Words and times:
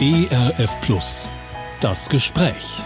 ERF 0.00 0.80
Plus. 0.80 1.28
Das 1.80 2.08
Gespräch. 2.08 2.80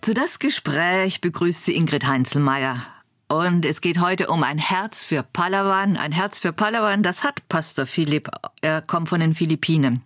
Zu 0.00 0.14
das 0.14 0.38
Gespräch 0.38 1.20
begrüßt 1.20 1.64
sie 1.64 1.74
Ingrid 1.74 2.06
Heinzelmeier. 2.06 2.86
Und 3.26 3.66
es 3.66 3.80
geht 3.80 4.00
heute 4.00 4.28
um 4.28 4.42
ein 4.44 4.58
Herz 4.58 5.02
für 5.02 5.22
Palawan. 5.22 5.96
Ein 5.96 6.12
Herz 6.12 6.38
für 6.38 6.52
Palawan, 6.52 7.02
das 7.02 7.24
hat 7.24 7.46
Pastor 7.48 7.84
Philipp. 7.84 8.30
Er 8.62 8.80
kommt 8.80 9.08
von 9.08 9.20
den 9.20 9.34
Philippinen. 9.34 10.02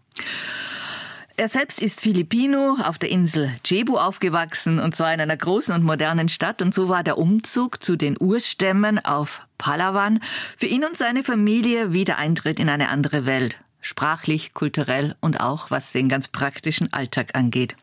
Er 1.37 1.49
selbst 1.49 1.81
ist 1.81 2.01
Filipino, 2.01 2.79
auf 2.85 2.99
der 2.99 3.11
Insel 3.11 3.51
Cebu 3.65 3.99
aufgewachsen, 3.99 4.81
und 4.81 4.97
zwar 4.97 5.15
in 5.15 5.21
einer 5.21 5.37
großen 5.37 5.75
und 5.75 5.85
modernen 5.85 6.29
Stadt. 6.29 6.63
Und 6.63 6.75
so 6.75 6.89
war 6.89 7.05
der 7.05 7.19
Umzug 7.19 7.85
zu 7.85 7.97
den 7.97 8.17
Urstämmen 8.19 9.05
auf 9.05 9.47
Palawan 9.59 10.21
für 10.57 10.67
ihn 10.67 10.85
und 10.85 10.97
seine 10.97 11.23
Familie 11.23 11.93
wieder 11.93 12.17
Eintritt 12.17 12.59
in 12.59 12.71
eine 12.71 12.89
andere 12.89 13.25
Welt. 13.27 13.59
Sprachlich, 13.83 14.55
kulturell 14.55 15.15
und 15.21 15.41
auch 15.41 15.71
was 15.71 15.93
den 15.93 16.09
ganz 16.09 16.29
praktischen 16.29 16.91
Alltag 16.93 17.35
angeht. 17.35 17.77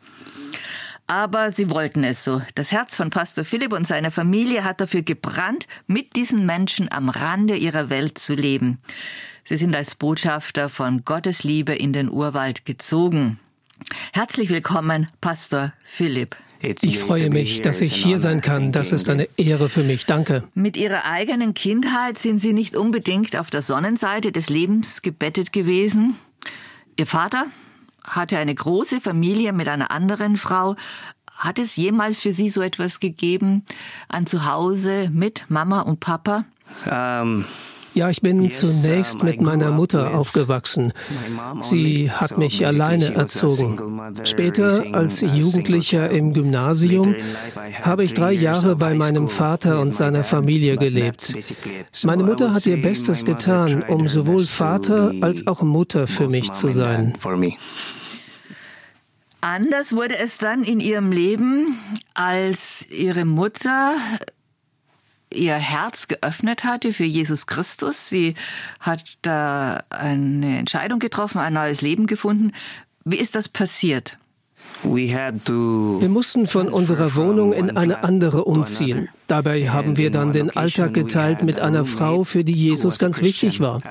Aber 1.05 1.51
sie 1.51 1.69
wollten 1.69 2.03
es 2.03 2.23
so. 2.23 2.41
Das 2.55 2.71
Herz 2.71 2.95
von 2.95 3.09
Pastor 3.09 3.43
Philipp 3.43 3.73
und 3.73 3.85
seiner 3.85 4.11
Familie 4.11 4.63
hat 4.63 4.79
dafür 4.79 5.01
gebrannt, 5.01 5.67
mit 5.87 6.15
diesen 6.15 6.45
Menschen 6.45 6.91
am 6.91 7.09
Rande 7.09 7.55
ihrer 7.55 7.89
Welt 7.89 8.17
zu 8.17 8.33
leben. 8.33 8.79
Sie 9.43 9.57
sind 9.57 9.75
als 9.75 9.95
Botschafter 9.95 10.69
von 10.69 11.03
Gottes 11.05 11.43
Liebe 11.43 11.73
in 11.73 11.93
den 11.93 12.09
Urwald 12.09 12.65
gezogen. 12.65 13.39
Herzlich 14.13 14.49
willkommen, 14.49 15.07
Pastor 15.21 15.73
Philipp. 15.83 16.35
Ich 16.61 16.99
freue 16.99 17.29
mich, 17.29 17.61
dass 17.61 17.79
ich 17.81 17.93
hier 17.93 18.19
sein 18.19 18.41
kann. 18.41 18.71
Das 18.71 18.91
ist 18.91 19.09
eine 19.09 19.29
Ehre 19.37 19.69
für 19.69 19.83
mich. 19.83 20.05
Danke. 20.05 20.43
Mit 20.53 20.75
Ihrer 20.75 21.05
eigenen 21.05 21.53
Kindheit 21.53 22.17
sind 22.17 22.39
Sie 22.39 22.53
nicht 22.53 22.75
unbedingt 22.75 23.37
auf 23.37 23.49
der 23.49 23.61
Sonnenseite 23.61 24.31
des 24.31 24.49
Lebens 24.49 25.01
gebettet 25.01 25.53
gewesen. 25.53 26.15
Ihr 26.97 27.07
Vater 27.07 27.45
hatte 28.03 28.37
eine 28.37 28.53
große 28.53 28.99
Familie 28.99 29.53
mit 29.53 29.67
einer 29.67 29.91
anderen 29.91 30.35
Frau. 30.35 30.75
Hat 31.31 31.59
es 31.59 31.77
jemals 31.77 32.19
für 32.19 32.33
Sie 32.33 32.49
so 32.49 32.61
etwas 32.61 32.99
gegeben? 32.99 33.63
Ein 34.09 34.25
Zuhause 34.25 35.09
mit 35.13 35.45
Mama 35.47 35.81
und 35.81 36.01
Papa? 36.01 36.43
Um 36.85 37.45
ja, 37.93 38.09
ich 38.09 38.21
bin 38.21 38.49
zunächst 38.51 39.23
mit 39.23 39.41
meiner 39.41 39.71
Mutter 39.71 40.13
aufgewachsen. 40.13 40.93
Sie 41.61 42.11
hat 42.11 42.37
mich 42.37 42.65
alleine 42.65 43.13
erzogen. 43.13 43.79
Später, 44.23 44.83
als 44.93 45.21
Jugendlicher 45.21 46.09
im 46.09 46.33
Gymnasium, 46.33 47.15
habe 47.81 48.03
ich 48.03 48.13
drei 48.13 48.31
Jahre 48.31 48.75
bei 48.75 48.93
meinem 48.93 49.27
Vater 49.27 49.79
und 49.79 49.95
seiner 49.95 50.23
Familie 50.23 50.77
gelebt. 50.77 51.35
Meine 52.03 52.23
Mutter 52.23 52.53
hat 52.53 52.65
ihr 52.65 52.81
Bestes 52.81 53.25
getan, 53.25 53.83
um 53.83 54.07
sowohl 54.07 54.45
Vater 54.45 55.13
als 55.21 55.47
auch 55.47 55.61
Mutter 55.61 56.07
für 56.07 56.27
mich 56.27 56.51
zu 56.51 56.71
sein. 56.71 57.13
Anders 59.41 59.93
wurde 59.93 60.17
es 60.17 60.37
dann 60.37 60.63
in 60.63 60.81
ihrem 60.81 61.11
Leben, 61.11 61.79
als 62.13 62.85
ihre 62.89 63.23
Mutter 63.23 63.95
ihr 65.33 65.55
Herz 65.55 66.07
geöffnet 66.07 66.63
hatte 66.63 66.93
für 66.93 67.05
Jesus 67.05 67.47
Christus. 67.47 68.09
Sie 68.09 68.35
hat 68.79 69.17
da 69.21 69.83
eine 69.89 70.59
Entscheidung 70.59 70.99
getroffen, 70.99 71.39
ein 71.39 71.53
neues 71.53 71.81
Leben 71.81 72.07
gefunden. 72.07 72.51
Wie 73.05 73.17
ist 73.17 73.35
das 73.35 73.49
passiert? 73.49 74.17
Wir 74.83 76.09
mussten 76.09 76.47
von 76.47 76.67
unserer 76.69 77.15
Wohnung 77.15 77.53
in 77.53 77.75
eine 77.75 78.03
andere 78.03 78.43
umziehen. 78.45 79.09
Dabei 79.27 79.69
haben 79.69 79.97
wir 79.97 80.11
dann 80.11 80.31
den 80.31 80.49
Alltag 80.49 80.93
geteilt 80.93 81.43
mit 81.43 81.59
einer 81.59 81.85
Frau, 81.85 82.23
für 82.23 82.43
die 82.43 82.53
Jesus 82.53 82.99
ganz 82.99 83.21
wichtig 83.21 83.59
war. 83.59 83.81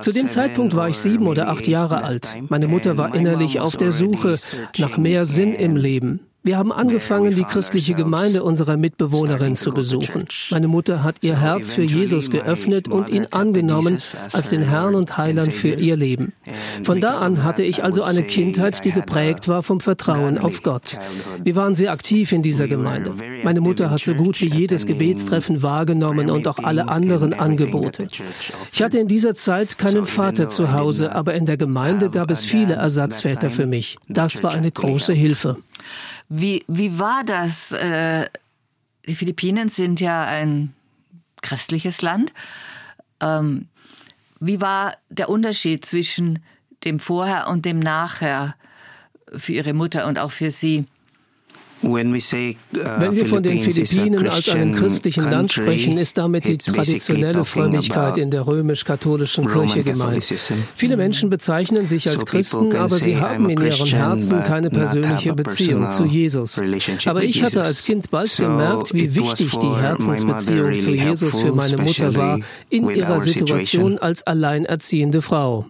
Zu 0.00 0.12
dem 0.12 0.28
Zeitpunkt 0.28 0.74
war 0.74 0.88
ich 0.88 0.98
sieben 0.98 1.26
oder 1.26 1.48
acht 1.48 1.66
Jahre 1.66 2.04
alt. 2.04 2.36
Meine 2.48 2.68
Mutter 2.68 2.96
war 2.96 3.14
innerlich 3.14 3.60
auf 3.60 3.76
der 3.76 3.92
Suche 3.92 4.36
nach 4.78 4.98
mehr 4.98 5.26
Sinn 5.26 5.54
im 5.54 5.76
Leben. 5.76 6.20
Wir 6.42 6.56
haben 6.56 6.72
angefangen, 6.72 7.34
die 7.34 7.44
christliche 7.44 7.92
Gemeinde 7.92 8.42
unserer 8.42 8.78
Mitbewohnerin 8.78 9.56
zu 9.56 9.70
besuchen. 9.72 10.26
Meine 10.50 10.68
Mutter 10.68 11.02
hat 11.04 11.16
ihr 11.20 11.38
Herz 11.38 11.74
für 11.74 11.82
Jesus 11.82 12.30
geöffnet 12.30 12.88
und 12.88 13.10
ihn 13.10 13.26
angenommen 13.30 13.98
als 14.32 14.48
den 14.48 14.62
Herrn 14.62 14.94
und 14.94 15.18
Heiland 15.18 15.52
für 15.52 15.74
ihr 15.74 15.96
Leben. 15.96 16.32
Von 16.82 16.98
da 16.98 17.16
an 17.16 17.44
hatte 17.44 17.62
ich 17.62 17.84
also 17.84 18.02
eine 18.02 18.22
Kindheit, 18.22 18.82
die 18.86 18.92
geprägt 18.92 19.48
war 19.48 19.62
vom 19.62 19.80
Vertrauen 19.80 20.38
auf 20.38 20.62
Gott. 20.62 20.98
Wir 21.44 21.56
waren 21.56 21.74
sehr 21.74 21.92
aktiv 21.92 22.32
in 22.32 22.42
dieser 22.42 22.68
Gemeinde. 22.68 23.12
Meine 23.44 23.60
Mutter 23.60 23.90
hat 23.90 24.02
so 24.02 24.14
gut 24.14 24.40
wie 24.40 24.48
jedes 24.48 24.86
Gebetstreffen 24.86 25.62
wahrgenommen 25.62 26.30
und 26.30 26.48
auch 26.48 26.58
alle 26.58 26.88
anderen 26.88 27.34
Angebote. 27.34 28.08
Ich 28.72 28.82
hatte 28.82 28.98
in 28.98 29.08
dieser 29.08 29.34
Zeit 29.34 29.76
keinen 29.76 30.06
Vater 30.06 30.48
zu 30.48 30.72
Hause, 30.72 31.14
aber 31.14 31.34
in 31.34 31.44
der 31.44 31.58
Gemeinde 31.58 32.08
gab 32.08 32.30
es 32.30 32.46
viele 32.46 32.74
Ersatzväter 32.74 33.50
für 33.50 33.66
mich. 33.66 33.98
Das 34.08 34.42
war 34.42 34.52
eine 34.52 34.70
große 34.70 35.12
Hilfe. 35.12 35.58
Wie, 36.30 36.64
wie 36.68 36.98
war 36.98 37.24
das? 37.24 37.72
Äh, 37.72 38.26
die 39.06 39.16
Philippinen 39.16 39.68
sind 39.68 40.00
ja 40.00 40.24
ein 40.24 40.72
christliches 41.42 42.02
Land. 42.02 42.32
Ähm, 43.20 43.66
wie 44.38 44.60
war 44.60 44.96
der 45.08 45.28
Unterschied 45.28 45.84
zwischen 45.84 46.38
dem 46.84 47.00
Vorher 47.00 47.48
und 47.48 47.64
dem 47.64 47.80
Nachher 47.80 48.54
für 49.36 49.52
Ihre 49.52 49.74
Mutter 49.74 50.06
und 50.06 50.20
auch 50.20 50.30
für 50.30 50.52
Sie? 50.52 50.86
Uh, 51.82 51.94
Wenn 51.94 52.12
wir 53.16 53.26
von 53.26 53.42
den 53.42 53.60
Philippinen 53.62 54.28
als 54.28 54.48
einem 54.50 54.74
christlichen 54.74 55.30
Land 55.30 55.52
sprechen, 55.52 55.96
ist 55.96 56.18
damit 56.18 56.46
die 56.46 56.58
traditionelle 56.58 57.44
Frömmigkeit 57.44 58.18
in 58.18 58.30
der 58.30 58.46
römisch-katholischen 58.46 59.48
Kirche 59.48 59.82
gemeint. 59.82 60.22
Viele 60.76 60.96
Menschen 60.96 61.30
bezeichnen 61.30 61.86
sich 61.86 62.08
als 62.08 62.26
Christen, 62.26 62.76
aber 62.76 62.96
sie 62.96 63.16
haben 63.16 63.48
in 63.48 63.60
ihrem 63.60 63.86
Herzen 63.86 64.42
keine 64.42 64.70
persönliche 64.70 65.34
Beziehung 65.34 65.88
zu 65.90 66.04
Jesus. 66.04 66.60
Aber 67.06 67.22
ich 67.22 67.42
hatte 67.42 67.62
als 67.62 67.84
Kind 67.84 68.10
bald 68.10 68.36
gemerkt, 68.36 68.92
wie 68.92 69.14
wichtig 69.14 69.50
die 69.50 69.74
Herzensbeziehung 69.76 70.80
zu 70.80 70.90
Jesus 70.90 71.40
für 71.40 71.52
meine 71.52 71.78
Mutter 71.78 72.14
war 72.14 72.40
in 72.68 72.90
ihrer 72.90 73.20
Situation 73.20 73.98
als 73.98 74.22
alleinerziehende 74.22 75.22
Frau. 75.22 75.66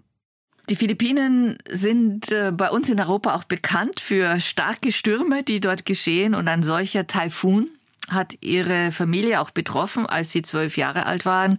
Die 0.71 0.77
Philippinen 0.77 1.59
sind 1.69 2.31
äh, 2.31 2.53
bei 2.55 2.71
uns 2.71 2.89
in 2.89 3.01
Europa 3.01 3.35
auch 3.35 3.43
bekannt 3.43 3.99
für 3.99 4.39
starke 4.39 4.93
Stürme, 4.93 5.43
die 5.43 5.59
dort 5.59 5.85
geschehen. 5.85 6.33
Und 6.33 6.47
ein 6.47 6.63
solcher 6.63 7.09
Taifun 7.09 7.67
hat 8.09 8.39
ihre 8.41 8.93
Familie 8.93 9.41
auch 9.41 9.51
betroffen, 9.51 10.07
als 10.07 10.31
sie 10.31 10.43
zwölf 10.43 10.77
Jahre 10.77 11.07
alt 11.07 11.27
waren. 11.27 11.59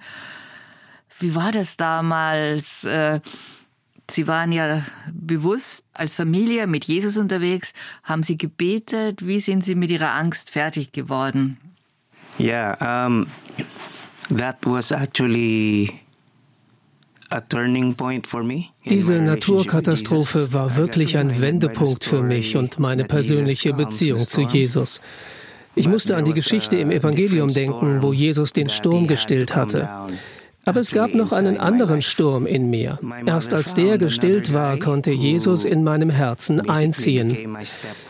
Wie 1.20 1.36
war 1.36 1.52
das 1.52 1.76
damals? 1.76 2.86
Äh, 2.86 3.20
sie 4.10 4.28
waren 4.28 4.54
ja 4.54 4.86
bewusst 5.12 5.86
als 5.94 6.16
Familie 6.16 6.66
mit 6.66 6.86
Jesus 6.86 7.18
unterwegs. 7.18 7.74
Haben 8.04 8.24
Sie 8.24 8.38
gebetet? 8.38 9.28
Wie 9.28 9.42
sind 9.42 9.66
Sie 9.66 9.76
mit 9.76 9.92
Ihrer 9.92 10.14
Angst 10.14 10.52
fertig 10.52 10.94
geworden? 10.94 11.58
Ja, 12.38 12.78
yeah, 12.80 13.08
um, 13.08 13.28
that 14.30 14.56
was 14.64 14.94
actually 14.94 16.00
diese 18.90 19.22
Naturkatastrophe 19.22 20.53
war 20.53 20.75
wirklich 20.75 21.18
ein 21.18 21.40
Wendepunkt 21.40 22.03
für 22.03 22.22
mich 22.22 22.58
und 22.58 22.80
meine 22.80 23.06
persönliche 23.06 23.74
Beziehung 23.74 24.25
zu 24.28 24.42
Jesus. 24.42 25.02
Ich 25.75 25.88
musste 25.88 26.18
an 26.18 26.25
die 26.25 26.34
Geschichte 26.34 26.78
im 26.78 26.92
Evangelium 26.92 27.53
denken, 27.53 28.02
wo 28.02 28.12
Jesus 28.12 28.52
den 28.52 28.68
Sturm 28.68 29.08
gestillt 29.08 29.56
hatte. 29.56 29.90
Aber 30.66 30.80
es 30.80 30.92
gab 30.92 31.14
noch 31.16 31.32
einen 31.32 31.58
anderen 31.58 32.02
Sturm 32.02 32.46
in 32.46 32.70
mir. 32.70 33.00
Erst 33.26 33.54
als 33.54 33.74
der 33.74 33.98
gestillt 33.98 34.54
war, 34.54 34.78
konnte 34.78 35.12
Jesus 35.12 35.66
in 35.66 35.84
meinem 35.84 36.10
Herzen 36.10 36.70
einziehen. 36.70 37.58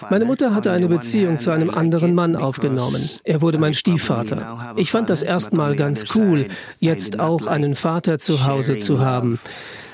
Meine 0.10 0.26
Mutter 0.26 0.54
hatte 0.54 0.72
eine 0.72 0.88
Beziehung 0.88 1.40
zu 1.40 1.52
einem 1.52 1.70
anderen 1.70 2.14
Mann 2.14 2.36
aufgenommen. 2.36 3.10
Er 3.24 3.42
wurde 3.42 3.58
mein 3.58 3.74
Stiefvater. 3.74 4.74
Ich 4.76 4.92
fand 4.92 5.10
das 5.10 5.22
erstmal 5.22 5.76
ganz 5.76 6.14
cool, 6.16 6.48
jetzt 6.80 7.20
auch 7.20 7.48
einen 7.48 7.76
Vater 7.76 8.20
zu 8.20 8.46
Hause 8.46 8.80
zu 8.80 9.00
haben. 9.00 9.40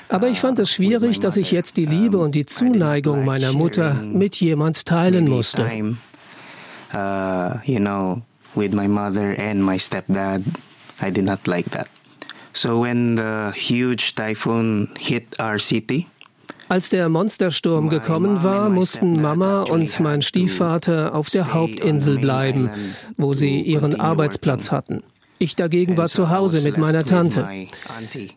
Aber 0.08 0.28
ich 0.28 0.40
fand 0.40 0.58
es 0.58 0.70
schwierig, 0.70 1.20
dass 1.20 1.36
ich 1.36 1.52
jetzt 1.52 1.76
die 1.76 1.84
Liebe 1.84 2.18
und 2.18 2.34
die 2.34 2.46
Zuneigung 2.46 3.24
meiner 3.24 3.52
Mutter 3.52 3.94
mit 3.94 4.36
jemand 4.36 4.86
teilen 4.86 5.28
musste. 5.28 5.64
Uh, 6.94 7.58
you 7.64 7.78
know, 7.78 8.22
with 8.54 8.72
my 8.72 8.88
mother 8.88 9.38
and 9.38 9.62
my 9.62 9.78
stepdad, 9.78 10.42
I 11.02 11.10
did 11.10 11.26
not 11.26 11.46
like 11.46 11.70
that. 11.72 11.86
So 12.52 12.82
when 12.82 13.16
the 13.16 13.52
huge 13.54 14.14
typhoon 14.14 14.88
hit 14.98 15.38
our 15.40 15.58
city, 15.58 16.06
als 16.68 16.90
der 16.90 17.08
Monstersturm 17.08 17.88
gekommen 17.88 18.42
war, 18.42 18.68
mussten 18.68 19.22
Mama 19.22 19.62
und 19.62 20.00
mein 20.00 20.20
Stiefvater 20.20 21.14
auf 21.14 21.30
der 21.30 21.54
Hauptinsel 21.54 22.18
bleiben, 22.18 22.68
wo 23.16 23.32
sie 23.32 23.62
ihren 23.62 23.98
Arbeitsplatz 23.98 24.70
hatten. 24.70 25.02
Ich 25.38 25.56
dagegen 25.56 25.96
war 25.96 26.08
zu 26.08 26.30
Hause 26.30 26.60
mit 26.62 26.76
meiner 26.76 27.04
Tante. 27.06 27.48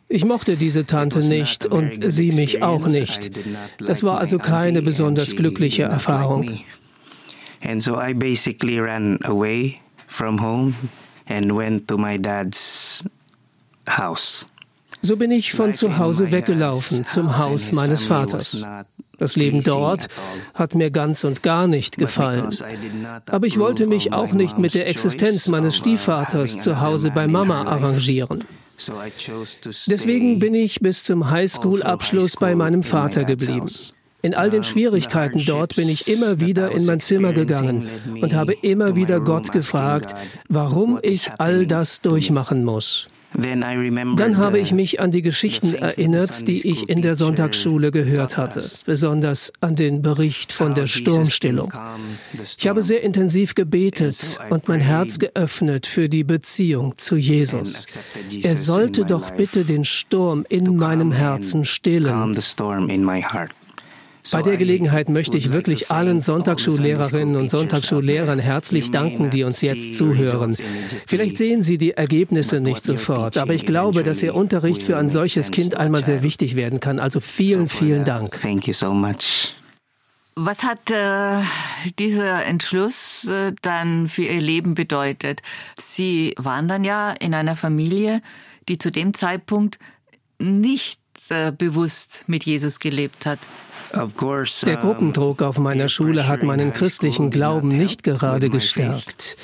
Ich 0.07 0.23
mochte 0.23 0.55
diese 0.55 0.85
Tante 0.85 1.19
nicht 1.19 1.65
und 1.65 2.09
sie 2.09 2.31
mich 2.31 2.63
auch 2.63 2.87
nicht. 2.87 3.31
Das 3.85 4.03
war 4.03 4.19
also 4.19 4.37
keine 4.37 4.81
besonders 4.81 5.35
glückliche 5.35 5.83
Erfahrung. 5.83 6.59
And 7.63 7.81
so 7.81 7.99
I 7.99 8.13
basically 8.13 8.79
ran 8.79 9.19
away 9.23 9.79
from 10.07 10.41
home 10.41 10.73
and 11.27 11.55
went 11.55 11.87
to 11.87 11.97
my 11.97 12.17
dad's 12.17 13.03
house. 13.89 14.47
So 15.01 15.17
bin 15.17 15.31
ich 15.31 15.53
von 15.53 15.73
zu 15.73 15.97
Hause 15.97 16.31
weggelaufen 16.31 17.05
zum 17.05 17.37
Haus 17.37 17.71
meines 17.71 18.03
Vaters. 18.05 18.63
Das 19.17 19.35
Leben 19.35 19.63
dort 19.63 20.07
hat 20.53 20.75
mir 20.75 20.91
ganz 20.91 21.23
und 21.23 21.43
gar 21.43 21.67
nicht 21.67 21.97
gefallen. 21.97 22.55
Aber 23.27 23.47
ich 23.47 23.57
wollte 23.57 23.87
mich 23.87 24.13
auch 24.13 24.33
nicht 24.33 24.57
mit 24.57 24.73
der 24.73 24.87
Existenz 24.87 25.47
meines 25.47 25.77
Stiefvaters 25.77 26.59
zu 26.59 26.81
Hause 26.81 27.11
bei 27.11 27.27
Mama 27.27 27.63
arrangieren. 27.65 28.43
Deswegen 29.87 30.39
bin 30.39 30.55
ich 30.55 30.79
bis 30.79 31.03
zum 31.03 31.29
Highschool-Abschluss 31.29 32.35
bei 32.37 32.55
meinem 32.55 32.83
Vater 32.83 33.23
geblieben. 33.23 33.67
In 34.23 34.35
all 34.35 34.49
den 34.51 34.63
Schwierigkeiten 34.63 35.43
dort 35.45 35.75
bin 35.75 35.89
ich 35.89 36.07
immer 36.07 36.39
wieder 36.39 36.71
in 36.71 36.85
mein 36.85 36.99
Zimmer 36.99 37.33
gegangen 37.33 37.89
und 38.21 38.35
habe 38.35 38.53
immer 38.53 38.95
wieder 38.95 39.19
Gott 39.19 39.51
gefragt, 39.51 40.15
warum 40.47 40.99
ich 41.01 41.31
all 41.39 41.65
das 41.65 42.01
durchmachen 42.01 42.63
muss. 42.63 43.07
Dann 43.33 44.37
habe 44.37 44.59
ich 44.59 44.73
mich 44.73 44.99
an 44.99 45.11
die 45.11 45.21
Geschichten 45.21 45.73
erinnert, 45.73 46.47
die 46.47 46.67
ich 46.67 46.89
in 46.89 47.01
der 47.01 47.15
Sonntagsschule 47.15 47.91
gehört 47.91 48.37
hatte, 48.37 48.63
besonders 48.85 49.53
an 49.61 49.75
den 49.75 50.01
Bericht 50.01 50.51
von 50.51 50.73
der 50.73 50.87
Sturmstillung. 50.87 51.73
Ich 52.57 52.67
habe 52.67 52.81
sehr 52.81 53.03
intensiv 53.03 53.55
gebetet 53.55 54.37
und 54.49 54.67
mein 54.67 54.81
Herz 54.81 55.17
geöffnet 55.19 55.87
für 55.87 56.09
die 56.09 56.23
Beziehung 56.23 56.97
zu 56.97 57.15
Jesus. 57.15 57.85
Er 58.41 58.55
sollte 58.55 59.05
doch 59.05 59.31
bitte 59.31 59.63
den 59.63 59.85
Sturm 59.85 60.45
in 60.49 60.75
meinem 60.75 61.11
Herzen 61.11 61.65
stillen. 61.65 62.35
Bei 64.31 64.41
der 64.41 64.57
Gelegenheit 64.57 65.09
möchte 65.09 65.37
ich 65.37 65.51
wirklich 65.51 65.89
allen 65.89 66.19
Sonntagsschullehrerinnen 66.19 67.35
und 67.35 67.49
Sonntagsschullehrern 67.49 68.39
herzlich 68.39 68.91
danken, 68.91 69.29
die 69.29 69.43
uns 69.43 69.61
jetzt 69.61 69.95
zuhören. 69.95 70.55
Vielleicht 71.07 71.37
sehen 71.37 71.63
Sie 71.63 71.77
die 71.77 71.91
Ergebnisse 71.91 72.59
nicht 72.59 72.83
sofort, 72.83 73.37
aber 73.37 73.53
ich 73.53 73.65
glaube, 73.65 74.03
dass 74.03 74.21
Ihr 74.21 74.35
Unterricht 74.35 74.83
für 74.83 74.97
ein 74.97 75.09
solches 75.09 75.51
Kind 75.51 75.75
einmal 75.75 76.03
sehr 76.03 76.21
wichtig 76.21 76.55
werden 76.55 76.79
kann. 76.79 76.99
Also 76.99 77.19
vielen, 77.19 77.67
vielen 77.67 78.05
Dank. 78.05 78.39
Was 80.35 80.63
hat 80.63 80.89
äh, 80.89 81.43
dieser 81.99 82.45
Entschluss 82.45 83.25
äh, 83.25 83.53
dann 83.61 84.07
für 84.07 84.23
Ihr 84.23 84.39
Leben 84.39 84.75
bedeutet? 84.75 85.41
Sie 85.77 86.33
waren 86.37 86.69
dann 86.69 86.85
ja 86.85 87.11
in 87.11 87.33
einer 87.33 87.57
Familie, 87.57 88.21
die 88.69 88.77
zu 88.77 88.91
dem 88.91 89.13
Zeitpunkt 89.13 89.77
nicht 90.39 91.01
äh, 91.29 91.51
bewusst 91.51 92.23
mit 92.27 92.45
Jesus 92.45 92.79
gelebt 92.79 93.25
hat. 93.25 93.39
Der 93.93 94.77
Gruppendruck 94.77 95.41
auf 95.41 95.57
meiner 95.57 95.89
Schule 95.89 96.27
hat 96.27 96.43
meinen 96.43 96.73
christlichen 96.73 97.29
Glauben 97.29 97.67
nicht 97.67 98.03
gerade 98.03 98.49
gestärkt. 98.49 99.37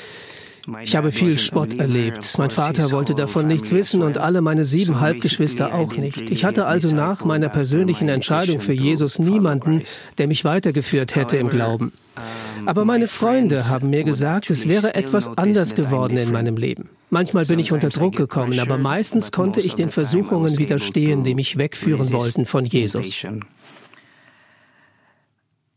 Ich 0.83 0.95
habe 0.97 1.13
viel 1.13 1.39
Spott 1.39 1.79
erlebt. 1.79 2.37
Mein 2.37 2.49
Vater 2.49 2.91
wollte 2.91 3.15
davon 3.15 3.47
nichts 3.47 3.71
wissen 3.71 4.01
und 4.01 4.17
alle 4.17 4.41
meine 4.41 4.65
sieben 4.65 4.99
Halbgeschwister 4.99 5.73
auch 5.73 5.95
nicht. 5.95 6.29
Ich 6.29 6.43
hatte 6.43 6.65
also 6.65 6.93
nach 6.93 7.23
meiner 7.23 7.47
persönlichen 7.47 8.09
Entscheidung 8.09 8.59
für 8.59 8.73
Jesus 8.73 9.17
niemanden, 9.17 9.83
der 10.17 10.27
mich 10.27 10.43
weitergeführt 10.43 11.15
hätte 11.15 11.37
im 11.37 11.47
Glauben. 11.47 11.93
Aber 12.65 12.83
meine 12.83 13.07
Freunde 13.07 13.69
haben 13.69 13.89
mir 13.89 14.03
gesagt, 14.03 14.49
es 14.49 14.67
wäre 14.67 14.95
etwas 14.95 15.37
anders 15.37 15.73
geworden 15.73 16.17
in 16.17 16.33
meinem 16.33 16.57
Leben. 16.57 16.89
Manchmal 17.09 17.45
bin 17.45 17.59
ich 17.59 17.71
unter 17.71 17.89
Druck 17.89 18.17
gekommen, 18.17 18.59
aber 18.59 18.77
meistens 18.77 19.31
konnte 19.31 19.61
ich 19.61 19.75
den 19.75 19.89
Versuchungen 19.89 20.57
widerstehen, 20.57 21.23
die 21.23 21.35
mich 21.35 21.57
wegführen 21.57 22.11
wollten 22.11 22.45
von 22.45 22.65
Jesus. 22.65 23.25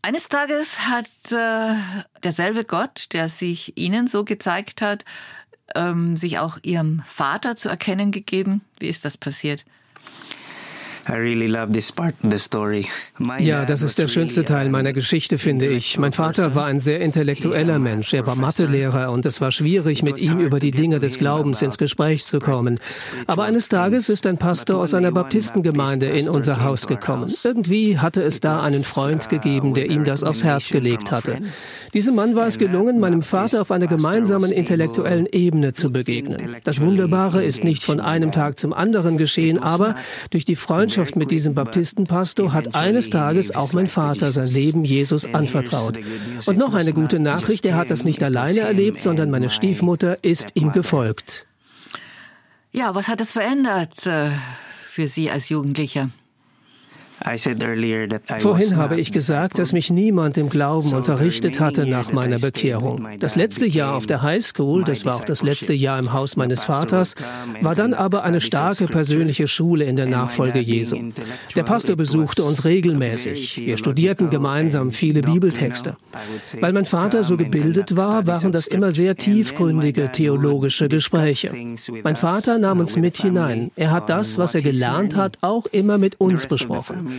Eines 0.02 0.28
Tages 0.28 0.86
hat 0.86 1.06
äh, 1.30 1.76
derselbe 2.22 2.64
Gott, 2.64 3.06
der 3.12 3.28
sich 3.28 3.76
ihnen 3.76 4.06
so 4.06 4.24
gezeigt 4.24 4.80
hat, 4.80 5.04
ähm, 5.74 6.16
sich 6.16 6.38
auch 6.38 6.58
ihrem 6.62 7.02
Vater 7.06 7.54
zu 7.56 7.68
erkennen 7.68 8.10
gegeben. 8.10 8.62
Wie 8.78 8.88
ist 8.88 9.04
das 9.04 9.18
passiert? 9.18 9.64
Ja, 13.38 13.64
das 13.64 13.82
ist 13.82 13.98
der 13.98 14.08
schönste 14.08 14.44
Teil 14.44 14.68
meiner 14.68 14.92
Geschichte, 14.92 15.38
finde 15.38 15.66
ich. 15.66 15.98
Mein 15.98 16.12
Vater 16.12 16.54
war 16.54 16.66
ein 16.66 16.80
sehr 16.80 17.00
intellektueller 17.00 17.78
Mensch. 17.78 18.12
Er 18.12 18.26
war 18.26 18.36
Mathelehrer 18.36 19.10
und 19.10 19.24
es 19.26 19.40
war 19.40 19.50
schwierig, 19.50 20.02
mit 20.02 20.18
ihm 20.18 20.38
über 20.38 20.60
die 20.60 20.70
Dinge 20.70 20.98
des 20.98 21.18
Glaubens 21.18 21.62
ins 21.62 21.78
Gespräch 21.78 22.26
zu 22.26 22.38
kommen. 22.38 22.78
Aber 23.26 23.44
eines 23.44 23.68
Tages 23.68 24.08
ist 24.08 24.26
ein 24.26 24.38
Pastor 24.38 24.78
aus 24.78 24.94
einer 24.94 25.10
Baptistengemeinde 25.10 26.06
in 26.06 26.28
unser 26.28 26.62
Haus 26.62 26.86
gekommen. 26.86 27.32
Irgendwie 27.42 27.98
hatte 27.98 28.22
es 28.22 28.40
da 28.40 28.60
einen 28.60 28.84
Freund 28.84 29.28
gegeben, 29.28 29.74
der 29.74 29.90
ihm 29.90 30.04
das 30.04 30.22
aufs 30.22 30.44
Herz 30.44 30.68
gelegt 30.68 31.10
hatte. 31.10 31.38
Diesem 31.94 32.14
Mann 32.14 32.36
war 32.36 32.46
es 32.46 32.58
gelungen, 32.58 33.00
meinem 33.00 33.22
Vater 33.22 33.62
auf 33.62 33.70
einer 33.70 33.86
gemeinsamen 33.86 34.52
intellektuellen 34.52 35.26
Ebene 35.26 35.72
zu 35.72 35.90
begegnen. 35.90 36.56
Das 36.64 36.80
Wunderbare 36.80 37.42
ist 37.44 37.64
nicht 37.64 37.82
von 37.82 38.00
einem 38.00 38.32
Tag 38.32 38.58
zum 38.58 38.72
anderen 38.72 39.16
geschehen, 39.16 39.58
aber 39.58 39.94
durch 40.30 40.44
die 40.44 40.56
Freundschaft 40.56 40.89
Freundschaft 40.90 41.14
mit 41.14 41.30
diesem 41.30 41.54
Baptistenpastor 41.54 42.52
hat 42.52 42.74
eines 42.74 43.10
Tages 43.10 43.54
auch 43.54 43.72
mein 43.72 43.86
Vater 43.86 44.32
sein 44.32 44.48
Leben 44.48 44.84
Jesus 44.84 45.32
anvertraut. 45.32 46.00
Und 46.46 46.58
noch 46.58 46.74
eine 46.74 46.92
gute 46.92 47.20
Nachricht, 47.20 47.64
er 47.64 47.76
hat 47.76 47.92
das 47.92 48.02
nicht 48.02 48.20
alleine 48.24 48.58
erlebt, 48.58 49.00
sondern 49.00 49.30
meine 49.30 49.50
Stiefmutter 49.50 50.18
ist 50.24 50.56
ihm 50.56 50.72
gefolgt. 50.72 51.46
Ja, 52.72 52.96
was 52.96 53.06
hat 53.06 53.20
es 53.20 53.30
verändert 53.30 54.04
äh, 54.04 54.32
für 54.88 55.06
Sie 55.06 55.30
als 55.30 55.48
Jugendlicher? 55.48 56.10
Vorhin 58.38 58.76
habe 58.76 59.00
ich 59.00 59.12
gesagt, 59.12 59.58
dass 59.58 59.72
mich 59.72 59.90
niemand 59.90 60.38
im 60.38 60.48
Glauben 60.48 60.92
unterrichtet 60.92 61.60
hatte 61.60 61.86
nach 61.86 62.12
meiner 62.12 62.38
Bekehrung. 62.38 63.06
Das 63.18 63.36
letzte 63.36 63.66
Jahr 63.66 63.94
auf 63.94 64.06
der 64.06 64.22
High 64.22 64.42
School, 64.42 64.84
das 64.84 65.04
war 65.04 65.16
auch 65.16 65.24
das 65.24 65.42
letzte 65.42 65.74
Jahr 65.74 65.98
im 65.98 66.12
Haus 66.12 66.36
meines 66.36 66.64
Vaters, 66.64 67.14
war 67.60 67.74
dann 67.74 67.94
aber 67.94 68.24
eine 68.24 68.40
starke 68.40 68.86
persönliche 68.86 69.48
Schule 69.48 69.84
in 69.84 69.96
der 69.96 70.06
Nachfolge 70.06 70.60
Jesu. 70.60 70.96
Der 71.54 71.62
Pastor 71.62 71.96
besuchte 71.96 72.42
uns 72.42 72.64
regelmäßig. 72.64 73.58
Wir 73.58 73.76
studierten 73.76 74.30
gemeinsam 74.30 74.90
viele 74.90 75.20
Bibeltexte. 75.20 75.96
Weil 76.60 76.72
mein 76.72 76.84
Vater 76.84 77.24
so 77.24 77.36
gebildet 77.36 77.96
war, 77.96 78.26
waren 78.26 78.52
das 78.52 78.66
immer 78.66 78.92
sehr 78.92 79.16
tiefgründige 79.16 80.10
theologische 80.12 80.88
Gespräche. 80.88 81.52
Mein 82.02 82.16
Vater 82.16 82.58
nahm 82.58 82.80
uns 82.80 82.96
mit 82.96 83.18
hinein. 83.18 83.70
Er 83.76 83.90
hat 83.90 84.08
das, 84.08 84.38
was 84.38 84.54
er 84.54 84.62
gelernt 84.62 85.16
hat, 85.16 85.38
auch 85.42 85.66
immer 85.66 85.98
mit 85.98 86.20
uns 86.20 86.46
besprochen. 86.46 87.09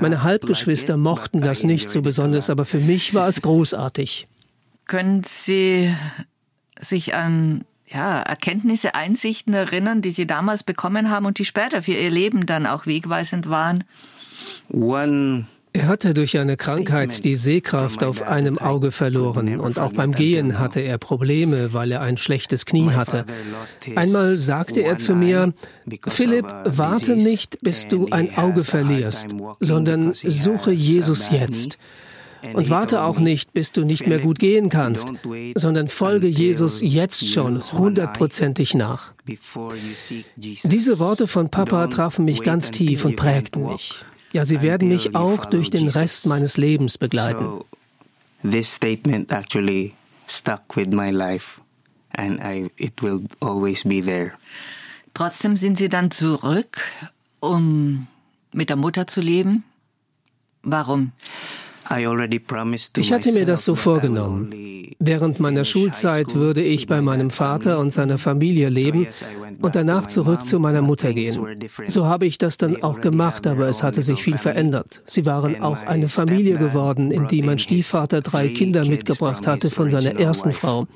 Meine 0.00 0.22
Halbgeschwister 0.22 0.96
mochten 0.96 1.40
das 1.40 1.64
nicht 1.64 1.90
so 1.90 2.02
besonders, 2.02 2.50
aber 2.50 2.64
für 2.64 2.80
mich 2.80 3.14
war 3.14 3.28
es 3.28 3.42
großartig. 3.42 4.26
Können 4.86 5.22
Sie 5.24 5.94
sich 6.80 7.14
an 7.14 7.64
ja, 7.86 8.20
Erkenntnisse, 8.20 8.94
Einsichten 8.94 9.54
erinnern, 9.54 10.02
die 10.02 10.10
Sie 10.10 10.26
damals 10.26 10.62
bekommen 10.62 11.10
haben 11.10 11.26
und 11.26 11.38
die 11.38 11.44
später 11.44 11.82
für 11.82 11.92
Ihr 11.92 12.10
Leben 12.10 12.46
dann 12.46 12.66
auch 12.66 12.86
wegweisend 12.86 13.48
waren? 13.48 13.84
One 14.70 15.46
er 15.78 15.86
hatte 15.86 16.12
durch 16.12 16.36
eine 16.38 16.56
Krankheit 16.56 17.24
die 17.24 17.36
Sehkraft 17.36 18.02
auf 18.02 18.22
einem 18.22 18.58
Auge 18.58 18.90
verloren 18.90 19.60
und 19.60 19.78
auch 19.78 19.92
beim 19.92 20.12
Gehen 20.12 20.58
hatte 20.58 20.80
er 20.80 20.98
Probleme, 20.98 21.72
weil 21.72 21.92
er 21.92 22.00
ein 22.00 22.16
schlechtes 22.16 22.66
Knie 22.66 22.90
hatte. 22.90 23.24
Einmal 23.94 24.36
sagte 24.36 24.80
er 24.80 24.96
zu 24.96 25.14
mir, 25.14 25.54
Philipp, 26.08 26.46
warte 26.64 27.14
nicht, 27.14 27.60
bis 27.60 27.86
du 27.86 28.08
ein 28.10 28.36
Auge 28.36 28.64
verlierst, 28.64 29.28
sondern 29.60 30.14
suche 30.14 30.72
Jesus 30.72 31.30
jetzt. 31.30 31.78
Und 32.54 32.70
warte 32.70 33.02
auch 33.02 33.18
nicht, 33.18 33.52
bis 33.52 33.72
du 33.72 33.84
nicht 33.84 34.06
mehr 34.06 34.20
gut 34.20 34.38
gehen 34.38 34.68
kannst, 34.68 35.08
sondern 35.54 35.88
folge 35.88 36.28
Jesus 36.28 36.80
jetzt 36.82 37.28
schon 37.28 37.60
hundertprozentig 37.72 38.74
nach. 38.74 39.12
Diese 40.36 40.98
Worte 41.00 41.26
von 41.26 41.50
Papa 41.50 41.88
trafen 41.88 42.24
mich 42.24 42.42
ganz 42.42 42.70
tief 42.70 43.04
und 43.04 43.16
prägten 43.16 43.66
mich. 43.66 44.04
Ja, 44.32 44.44
sie 44.44 44.62
werden 44.62 44.88
mich 44.88 45.14
auch 45.14 45.46
durch 45.46 45.70
den 45.70 45.88
Rest 45.88 46.26
meines 46.26 46.56
Lebens 46.56 46.98
begleiten. 46.98 47.64
This 48.48 48.74
statement 48.74 49.32
actually 49.32 49.94
stuck 50.28 50.76
with 50.76 50.88
my 50.88 51.10
life 51.10 51.60
and 52.12 52.40
I, 52.40 52.70
it 52.76 53.02
will 53.02 53.22
always 53.40 53.84
be 53.84 54.02
there. 54.02 54.32
Trotzdem 55.14 55.56
sind 55.56 55.78
Sie 55.78 55.88
dann 55.88 56.10
zurück, 56.10 56.78
um 57.40 58.06
mit 58.52 58.68
der 58.68 58.76
Mutter 58.76 59.06
zu 59.06 59.20
leben. 59.20 59.64
Warum? 60.62 61.12
Ich 61.90 63.12
hatte 63.12 63.32
mir 63.32 63.46
das 63.46 63.64
so 63.64 63.74
vorgenommen. 63.74 64.87
Während 65.00 65.38
meiner 65.38 65.64
Schulzeit 65.64 66.34
würde 66.34 66.62
ich 66.62 66.88
bei 66.88 67.00
meinem 67.00 67.30
Vater 67.30 67.78
und 67.78 67.92
seiner 67.92 68.18
Familie 68.18 68.68
leben 68.68 69.06
und 69.62 69.76
danach 69.76 70.06
zurück 70.06 70.44
zu 70.44 70.58
meiner 70.58 70.82
Mutter 70.82 71.12
gehen. 71.12 71.38
So 71.86 72.06
habe 72.06 72.26
ich 72.26 72.36
das 72.36 72.56
dann 72.58 72.82
auch 72.82 73.00
gemacht, 73.00 73.46
aber 73.46 73.68
es 73.68 73.84
hatte 73.84 74.02
sich 74.02 74.22
viel 74.22 74.38
verändert. 74.38 75.02
Sie 75.06 75.24
waren 75.24 75.62
auch 75.62 75.86
eine 75.86 76.08
Familie 76.08 76.58
geworden, 76.58 77.12
in 77.12 77.28
die 77.28 77.42
mein 77.42 77.60
Stiefvater 77.60 78.22
drei 78.22 78.48
Kinder 78.48 78.84
mitgebracht 78.84 79.46
hatte 79.46 79.70
von 79.70 79.88
seiner 79.88 80.18
ersten 80.18 80.52
Frau. 80.52 80.88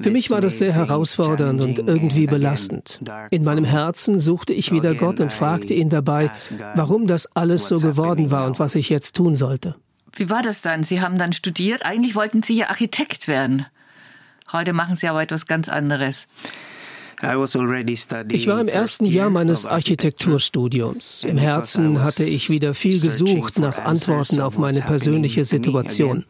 Für 0.00 0.10
mich 0.10 0.30
war 0.30 0.40
das 0.40 0.58
sehr 0.58 0.72
herausfordernd 0.72 1.60
und 1.60 1.78
irgendwie 1.78 2.26
belastend. 2.26 3.00
In 3.30 3.44
meinem 3.44 3.64
Herzen 3.64 4.18
suchte 4.18 4.54
ich 4.54 4.72
wieder 4.72 4.94
Gott 4.94 5.20
und 5.20 5.30
fragte 5.30 5.74
ihn 5.74 5.90
dabei, 5.90 6.32
warum 6.74 7.06
das 7.06 7.28
alles 7.36 7.68
so 7.68 7.76
geworden 7.76 8.30
war 8.30 8.46
und 8.46 8.58
was 8.58 8.74
ich 8.74 8.88
jetzt 8.88 9.14
tun 9.14 9.36
sollte. 9.36 9.76
Wie 10.14 10.30
war 10.30 10.42
das 10.42 10.60
dann? 10.60 10.82
Sie 10.82 11.00
haben 11.00 11.18
dann 11.18 11.32
studiert. 11.32 11.84
Eigentlich 11.84 12.14
wollten 12.14 12.42
Sie 12.42 12.56
ja 12.56 12.68
Architekt 12.68 13.28
werden. 13.28 13.66
Heute 14.52 14.72
machen 14.72 14.96
Sie 14.96 15.08
aber 15.08 15.22
etwas 15.22 15.46
ganz 15.46 15.68
anderes. 15.68 16.26
Ich 17.22 18.46
war 18.46 18.60
im 18.60 18.68
ersten 18.68 19.04
Jahr 19.04 19.28
meines 19.30 19.66
Architekturstudiums. 19.66 21.24
Im 21.24 21.36
Herzen 21.36 22.02
hatte 22.02 22.24
ich 22.24 22.48
wieder 22.48 22.72
viel 22.72 22.98
gesucht 22.98 23.58
nach 23.58 23.78
Antworten 23.78 24.40
auf 24.40 24.56
meine 24.56 24.80
persönliche 24.80 25.44
Situation. 25.44 26.24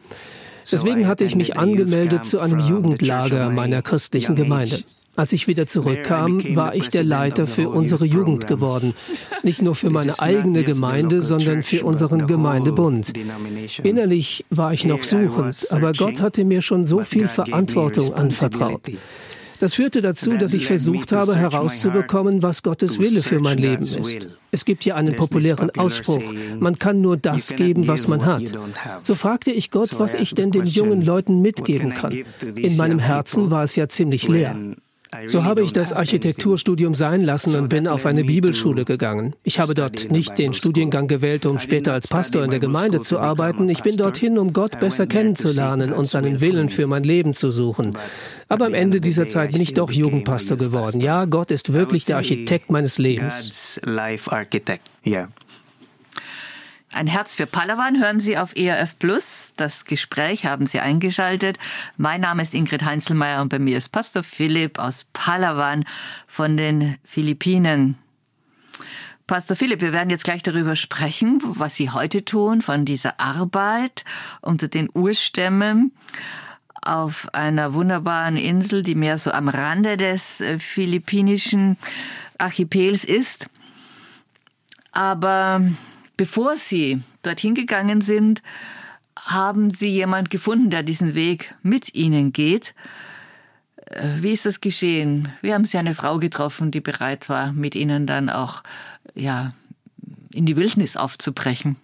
Deswegen 0.69 1.07
hatte 1.07 1.23
ich 1.23 1.35
mich 1.35 1.57
angemeldet 1.57 2.25
zu 2.25 2.39
einem 2.39 2.59
Jugendlager 2.59 3.49
meiner 3.49 3.81
christlichen 3.81 4.35
Gemeinde. 4.35 4.83
Als 5.15 5.33
ich 5.33 5.47
wieder 5.47 5.67
zurückkam, 5.67 6.55
war 6.55 6.73
ich 6.73 6.89
der 6.89 7.03
Leiter 7.03 7.45
für 7.45 7.69
unsere 7.69 8.05
Jugend 8.05 8.47
geworden. 8.47 8.93
Nicht 9.43 9.61
nur 9.61 9.75
für 9.75 9.89
meine 9.89 10.19
eigene 10.19 10.63
Gemeinde, 10.63 11.21
sondern 11.21 11.63
für 11.63 11.83
unseren 11.83 12.27
Gemeindebund. 12.27 13.13
Innerlich 13.83 14.45
war 14.49 14.73
ich 14.73 14.85
noch 14.85 15.03
suchend, 15.03 15.67
aber 15.71 15.93
Gott 15.93 16.21
hatte 16.21 16.45
mir 16.45 16.61
schon 16.61 16.85
so 16.85 17.03
viel 17.03 17.27
Verantwortung 17.27 18.13
anvertraut. 18.13 18.81
Das 19.59 19.75
führte 19.75 20.01
dazu, 20.01 20.37
dass 20.37 20.55
ich 20.55 20.65
versucht 20.65 21.11
habe 21.11 21.35
herauszubekommen, 21.35 22.41
was 22.41 22.63
Gottes 22.63 22.97
Wille 22.97 23.21
für 23.21 23.39
mein 23.39 23.59
Leben 23.59 23.83
ist. 23.83 24.27
Es 24.49 24.65
gibt 24.65 24.83
hier 24.83 24.95
einen 24.95 25.15
populären 25.15 25.69
Ausspruch, 25.77 26.23
man 26.59 26.79
kann 26.79 27.01
nur 27.01 27.15
das 27.15 27.49
geben, 27.49 27.87
was 27.87 28.07
man 28.07 28.25
hat. 28.25 28.41
So 29.03 29.13
fragte 29.13 29.51
ich 29.51 29.69
Gott, 29.69 29.99
was 29.99 30.15
ich 30.15 30.33
denn 30.33 30.49
den 30.49 30.65
jungen 30.65 31.03
Leuten 31.03 31.41
mitgeben 31.41 31.93
kann. 31.93 32.23
In 32.55 32.75
meinem 32.75 32.97
Herzen 32.97 33.51
war 33.51 33.63
es 33.63 33.75
ja 33.75 33.87
ziemlich 33.87 34.27
leer. 34.27 34.55
So 35.25 35.43
habe 35.43 35.61
ich 35.61 35.73
das 35.73 35.91
Architekturstudium 35.91 36.95
sein 36.95 37.21
lassen 37.21 37.55
und 37.55 37.67
bin 37.67 37.87
auf 37.87 38.05
eine 38.05 38.23
Bibelschule 38.23 38.85
gegangen. 38.85 39.35
Ich 39.43 39.59
habe 39.59 39.73
dort 39.73 40.09
nicht 40.09 40.37
den 40.37 40.53
Studiengang 40.53 41.07
gewählt, 41.07 41.45
um 41.45 41.59
später 41.59 41.91
als 41.93 42.07
Pastor 42.07 42.43
in 42.45 42.49
der 42.49 42.59
Gemeinde 42.59 43.01
zu 43.01 43.19
arbeiten. 43.19 43.67
Ich 43.67 43.83
bin 43.83 43.97
dorthin, 43.97 44.37
um 44.37 44.53
Gott 44.53 44.79
besser 44.79 45.07
kennenzulernen 45.07 45.91
und 45.91 46.05
seinen 46.05 46.39
Willen 46.39 46.69
für 46.69 46.87
mein 46.87 47.03
Leben 47.03 47.33
zu 47.33 47.51
suchen. 47.51 47.97
Aber 48.47 48.65
am 48.65 48.73
Ende 48.73 49.01
dieser 49.01 49.27
Zeit 49.27 49.51
bin 49.51 49.61
ich 49.61 49.73
doch 49.73 49.91
Jugendpastor 49.91 50.57
geworden. 50.57 51.01
Ja, 51.01 51.25
Gott 51.25 51.51
ist 51.51 51.73
wirklich 51.73 52.05
der 52.05 52.17
Architekt 52.17 52.71
meines 52.71 52.97
Lebens. 52.97 53.79
Ein 56.93 57.07
Herz 57.07 57.35
für 57.35 57.45
Palawan 57.45 58.01
hören 58.01 58.19
Sie 58.19 58.37
auf 58.37 58.55
ERF 58.57 58.99
Plus. 58.99 59.53
Das 59.55 59.85
Gespräch 59.85 60.45
haben 60.45 60.65
Sie 60.65 60.81
eingeschaltet. 60.81 61.57
Mein 61.95 62.19
Name 62.19 62.41
ist 62.41 62.53
Ingrid 62.53 62.83
Heinzelmeier 62.83 63.41
und 63.41 63.47
bei 63.47 63.59
mir 63.59 63.77
ist 63.77 63.93
Pastor 63.93 64.23
Philipp 64.23 64.77
aus 64.77 65.05
Palawan 65.13 65.85
von 66.27 66.57
den 66.57 66.97
Philippinen. 67.05 67.97
Pastor 69.25 69.55
Philipp, 69.55 69.79
wir 69.79 69.93
werden 69.93 70.09
jetzt 70.09 70.25
gleich 70.25 70.43
darüber 70.43 70.75
sprechen, 70.75 71.41
was 71.41 71.77
Sie 71.77 71.89
heute 71.89 72.25
tun, 72.25 72.61
von 72.61 72.83
dieser 72.83 73.21
Arbeit 73.21 74.03
unter 74.41 74.67
den 74.67 74.89
Urstämmen 74.93 75.93
auf 76.81 77.33
einer 77.33 77.73
wunderbaren 77.73 78.35
Insel, 78.35 78.83
die 78.83 78.95
mehr 78.95 79.17
so 79.17 79.31
am 79.31 79.47
Rande 79.47 79.95
des 79.95 80.41
äh, 80.41 80.59
philippinischen 80.59 81.77
Archipels 82.37 83.05
ist. 83.05 83.47
Aber 84.91 85.61
Bevor 86.21 86.55
Sie 86.55 87.01
dorthin 87.23 87.55
gegangen 87.55 88.01
sind, 88.01 88.43
haben 89.15 89.71
Sie 89.71 89.87
jemand 89.87 90.29
gefunden, 90.29 90.69
der 90.69 90.83
diesen 90.83 91.15
Weg 91.15 91.55
mit 91.63 91.95
Ihnen 91.95 92.31
geht. 92.31 92.75
Äh, 93.87 94.03
wie 94.19 94.29
ist 94.29 94.45
das 94.45 94.61
geschehen? 94.61 95.29
Wie 95.41 95.51
haben 95.51 95.65
Sie 95.65 95.79
eine 95.79 95.95
Frau 95.95 96.19
getroffen, 96.19 96.69
die 96.69 96.79
bereit 96.79 97.27
war, 97.27 97.53
mit 97.53 97.73
Ihnen 97.73 98.05
dann 98.05 98.29
auch 98.29 98.61
ja, 99.15 99.53
in 100.31 100.45
die 100.45 100.55
Wildnis 100.57 100.95
aufzubrechen? 100.95 101.77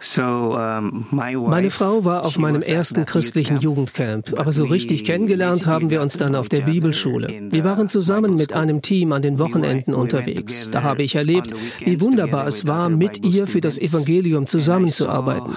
Meine 0.00 1.70
Frau 1.70 2.04
war 2.04 2.24
auf 2.24 2.38
meinem 2.38 2.62
ersten 2.62 3.04
christlichen 3.04 3.58
Jugendcamp, 3.58 4.38
aber 4.38 4.52
so 4.52 4.64
richtig 4.64 5.04
kennengelernt 5.04 5.66
haben 5.66 5.90
wir 5.90 6.00
uns 6.02 6.16
dann 6.16 6.36
auf 6.36 6.48
der 6.48 6.60
Bibelschule. 6.60 7.48
Wir 7.50 7.64
waren 7.64 7.88
zusammen 7.88 8.36
mit 8.36 8.52
einem 8.52 8.80
Team 8.80 9.10
an 9.10 9.22
den 9.22 9.40
Wochenenden 9.40 9.94
unterwegs. 9.94 10.70
Da 10.70 10.84
habe 10.84 11.02
ich 11.02 11.16
erlebt, 11.16 11.52
wie 11.80 12.00
wunderbar 12.00 12.46
es 12.46 12.64
war, 12.66 12.88
mit 12.88 13.24
ihr 13.24 13.48
für 13.48 13.60
das 13.60 13.76
Evangelium 13.76 14.46
zusammenzuarbeiten. 14.46 15.56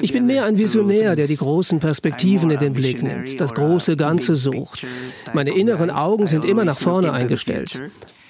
Ich 0.00 0.12
bin 0.12 0.26
mehr 0.26 0.46
ein 0.46 0.58
Visionär, 0.58 1.14
der 1.14 1.28
die 1.28 1.36
großen 1.36 1.78
Perspektiven 1.78 2.50
in 2.50 2.58
den 2.58 2.72
Blick 2.72 3.02
nimmt, 3.04 3.40
das 3.40 3.54
große 3.54 3.96
Ganze 3.96 4.34
sucht. 4.34 4.84
Meine 5.32 5.54
inneren 5.56 5.90
Augen 5.90 6.26
sind 6.26 6.44
immer 6.44 6.64
nach 6.64 6.78
vorne 6.78 7.12
eingestellt. 7.12 7.80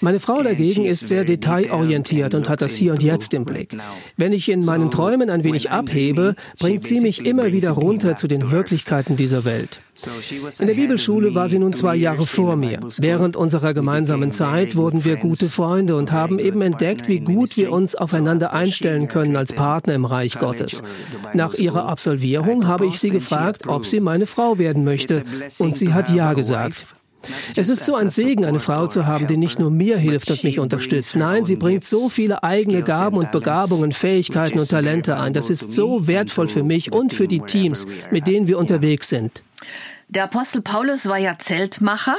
Meine 0.02 0.18
Frau 0.18 0.42
dagegen 0.42 0.86
ist 0.86 1.08
sehr 1.08 1.24
detailorientiert 1.24 2.34
und 2.34 2.48
hat 2.48 2.62
das 2.62 2.74
Hier 2.74 2.92
und 2.92 3.02
Jetzt 3.02 3.34
im 3.34 3.44
Blick. 3.44 3.76
Wenn 4.16 4.32
ich 4.32 4.48
in 4.48 4.64
meinen 4.64 4.90
Träumen 4.90 5.28
ein 5.30 5.44
wenig 5.44 5.70
abhebe, 5.70 6.34
bringt 6.58 6.84
sie 6.84 7.00
mich 7.00 7.24
immer 7.24 7.52
wieder 7.52 7.70
runter 7.70 8.16
zu 8.16 8.28
den 8.28 8.50
Wirklichkeiten 8.50 9.16
dieser 9.16 9.44
Welt. 9.44 9.80
In 10.58 10.66
der 10.66 10.74
Bibelschule 10.74 11.34
war 11.34 11.48
sie 11.48 11.58
nun 11.58 11.72
zwei 11.72 11.94
Jahre 11.96 12.26
vor 12.26 12.56
mir. 12.56 12.80
Während 12.98 13.36
unserer 13.36 13.74
gemeinsamen 13.74 14.30
Zeit 14.30 14.76
wurden 14.76 15.04
wir 15.04 15.16
gute 15.16 15.48
Freunde 15.48 15.96
und 15.96 16.12
haben 16.12 16.38
eben 16.38 16.62
entdeckt, 16.62 17.08
wie 17.08 17.20
gut 17.20 17.56
wir 17.56 17.70
uns 17.72 17.94
aufeinander 17.94 18.52
einstellen 18.52 19.08
können 19.08 19.36
als 19.36 19.52
Partner 19.52 19.94
im 19.94 20.04
Reich 20.04 20.38
Gottes. 20.38 20.82
Nach 21.34 21.54
ihrer 21.54 21.88
Absolvierung 21.88 22.66
habe 22.66 22.86
ich 22.86 22.98
sie 22.98 23.10
gefragt, 23.10 23.66
ob 23.66 23.86
sie 23.86 24.00
meine 24.00 24.26
Frau 24.26 24.58
werden 24.58 24.84
möchte, 24.84 25.24
und 25.58 25.76
sie 25.76 25.92
hat 25.92 26.08
Ja 26.10 26.32
gesagt. 26.32 26.86
Es 27.56 27.68
ist 27.68 27.84
so 27.84 27.94
ein 27.94 28.10
Segen, 28.10 28.44
eine 28.44 28.60
Frau 28.60 28.86
zu 28.86 29.06
haben, 29.06 29.26
die 29.26 29.36
nicht 29.36 29.58
nur 29.58 29.70
mir 29.70 29.98
hilft 29.98 30.30
und 30.30 30.44
mich 30.44 30.58
unterstützt. 30.58 31.16
Nein, 31.16 31.44
sie 31.44 31.56
bringt 31.56 31.84
so 31.84 32.08
viele 32.08 32.42
eigene 32.42 32.82
Gaben 32.82 33.16
und 33.18 33.30
Begabungen, 33.30 33.92
Fähigkeiten 33.92 34.58
und 34.58 34.70
Talente 34.70 35.18
ein. 35.18 35.32
Das 35.32 35.50
ist 35.50 35.72
so 35.72 36.06
wertvoll 36.06 36.48
für 36.48 36.62
mich 36.62 36.92
und 36.92 37.12
für 37.12 37.28
die 37.28 37.40
Teams, 37.40 37.86
mit 38.10 38.26
denen 38.26 38.46
wir 38.48 38.58
unterwegs 38.58 39.08
sind. 39.08 39.42
Der 40.08 40.24
Apostel 40.24 40.62
Paulus 40.62 41.06
war 41.06 41.18
ja 41.18 41.38
Zeltmacher 41.38 42.16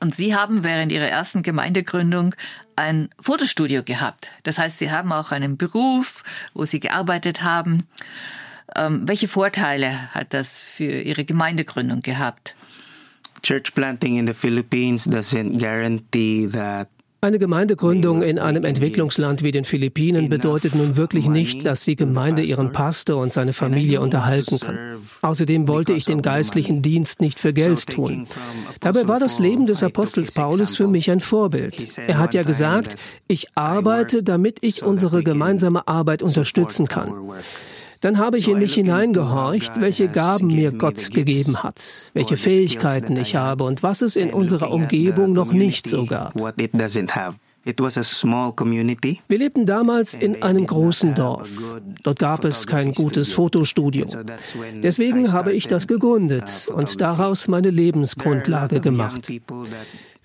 und 0.00 0.14
Sie 0.14 0.34
haben 0.34 0.64
während 0.64 0.92
Ihrer 0.92 1.08
ersten 1.08 1.42
Gemeindegründung 1.42 2.34
ein 2.76 3.08
Fotostudio 3.20 3.82
gehabt. 3.82 4.30
Das 4.42 4.58
heißt, 4.58 4.78
Sie 4.78 4.90
haben 4.90 5.12
auch 5.12 5.30
einen 5.30 5.56
Beruf, 5.56 6.24
wo 6.52 6.64
Sie 6.64 6.80
gearbeitet 6.80 7.42
haben. 7.42 7.86
Ähm, 8.76 9.06
welche 9.06 9.28
Vorteile 9.28 10.12
hat 10.12 10.34
das 10.34 10.60
für 10.60 11.00
Ihre 11.00 11.24
Gemeindegründung 11.24 12.02
gehabt? 12.02 12.54
Church 13.44 13.74
planting 13.74 14.16
in 14.16 14.26
the 14.26 14.32
Philippines 14.32 15.04
doesn't 15.04 15.58
guarantee 15.58 16.46
that 16.46 16.88
eine 17.20 17.38
Gemeindegründung 17.38 18.20
in 18.20 18.38
einem 18.38 18.64
Entwicklungsland 18.64 19.42
wie 19.42 19.50
den 19.50 19.64
Philippinen 19.64 20.28
bedeutet 20.28 20.74
nun 20.74 20.96
wirklich 20.96 21.26
nicht, 21.26 21.64
dass 21.64 21.82
die 21.82 21.96
Gemeinde 21.96 22.42
ihren 22.42 22.72
Pastor 22.72 23.22
und 23.22 23.32
seine 23.32 23.54
Familie 23.54 24.02
unterhalten 24.02 24.60
kann. 24.60 24.78
Außerdem 25.22 25.66
wollte 25.66 25.94
ich 25.94 26.04
den 26.04 26.20
geistlichen 26.20 26.82
Dienst 26.82 27.22
nicht 27.22 27.40
für 27.40 27.54
Geld 27.54 27.86
tun. 27.86 28.26
Dabei 28.80 29.08
war 29.08 29.20
das 29.20 29.38
Leben 29.38 29.66
des 29.66 29.82
Apostels 29.82 30.32
Paulus 30.32 30.76
für 30.76 30.86
mich 30.86 31.10
ein 31.10 31.20
Vorbild. 31.20 31.96
Er 31.96 32.18
hat 32.18 32.34
ja 32.34 32.42
gesagt, 32.42 32.96
ich 33.26 33.46
arbeite, 33.56 34.22
damit 34.22 34.58
ich 34.60 34.82
unsere 34.82 35.22
gemeinsame 35.22 35.88
Arbeit 35.88 36.22
unterstützen 36.22 36.88
kann. 36.88 37.10
Dann 38.04 38.18
habe 38.18 38.36
ich 38.38 38.48
in 38.48 38.58
mich 38.58 38.74
hineingehorcht, 38.74 39.80
welche 39.80 40.08
Gaben 40.08 40.48
mir 40.48 40.72
Gott 40.72 41.10
gegeben 41.10 41.62
hat, 41.62 42.10
welche 42.12 42.36
Fähigkeiten 42.36 43.16
ich 43.16 43.34
habe 43.34 43.64
und 43.64 43.82
was 43.82 44.02
es 44.02 44.16
in 44.16 44.30
unserer 44.30 44.70
Umgebung 44.70 45.32
noch 45.32 45.54
nicht 45.54 45.88
so 45.88 46.04
gab. 46.04 46.34
Wir 49.26 49.38
lebten 49.38 49.64
damals 49.64 50.12
in 50.12 50.42
einem 50.42 50.66
großen 50.66 51.14
Dorf. 51.14 51.48
Dort 52.02 52.18
gab 52.18 52.44
es 52.44 52.66
kein 52.66 52.92
gutes 52.92 53.32
Fotostudio. 53.32 54.04
Deswegen 54.82 55.32
habe 55.32 55.54
ich 55.54 55.66
das 55.66 55.86
gegründet 55.86 56.68
und 56.74 57.00
daraus 57.00 57.48
meine 57.48 57.70
Lebensgrundlage 57.70 58.80
gemacht. 58.80 59.32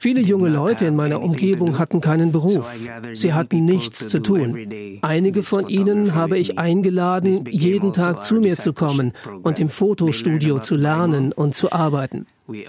Viele 0.02 0.22
junge 0.22 0.48
Leute 0.48 0.86
in 0.86 0.96
meiner 0.96 1.22
Umgebung 1.22 1.78
hatten 1.78 2.00
keinen 2.00 2.32
Beruf. 2.32 2.66
Sie 3.12 3.34
hatten 3.34 3.66
nichts 3.66 4.08
zu 4.08 4.20
tun. 4.20 4.58
Einige 5.02 5.44
von 5.44 5.68
ihnen 5.68 6.16
habe 6.16 6.38
ich 6.38 6.58
eingeladen, 6.58 7.44
jeden 7.50 7.92
Tag 7.92 8.24
zu 8.24 8.36
mir 8.36 8.58
zu 8.58 8.72
kommen 8.72 9.12
und 9.44 9.60
im 9.60 9.68
Fotostudio 9.70 10.60
zu 10.60 10.76
lernen 10.76 11.34
und 11.34 11.54
zu 11.54 11.74
arbeiten. 11.74 12.28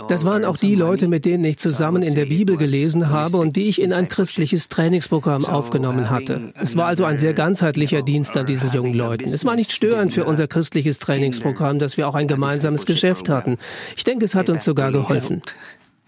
Das 0.08 0.24
waren 0.24 0.44
auch 0.44 0.56
die 0.56 0.74
Leute, 0.74 1.06
mit 1.06 1.24
denen 1.24 1.44
ich 1.44 1.58
zusammen 1.58 2.02
in 2.02 2.16
der 2.16 2.26
Bibel 2.26 2.56
gelesen 2.56 3.10
habe 3.10 3.36
und 3.36 3.54
die 3.54 3.68
ich 3.68 3.80
in 3.80 3.92
ein 3.92 4.08
christliches 4.08 4.68
Trainingsprogramm 4.68 5.44
aufgenommen 5.44 6.10
hatte. 6.10 6.52
Es 6.60 6.76
war 6.76 6.86
also 6.86 7.04
ein 7.04 7.16
sehr 7.16 7.32
ganzheitlicher 7.32 8.02
Dienst 8.02 8.36
an 8.36 8.46
diesen 8.46 8.72
jungen 8.72 8.92
Leuten. 8.92 9.32
Es 9.32 9.44
war 9.44 9.54
nicht 9.54 9.70
störend 9.70 10.12
für 10.12 10.24
unser 10.24 10.48
christliches 10.48 10.98
Trainingsprogramm, 10.98 11.78
dass 11.78 11.96
wir 11.96 12.08
auch 12.08 12.16
ein 12.16 12.26
gemeinsames 12.26 12.86
Geschäft 12.86 13.28
hatten. 13.28 13.56
Ich 13.96 14.02
denke, 14.02 14.24
es 14.24 14.34
hat 14.34 14.50
uns 14.50 14.64
sogar 14.64 14.90
geholfen. 14.90 15.42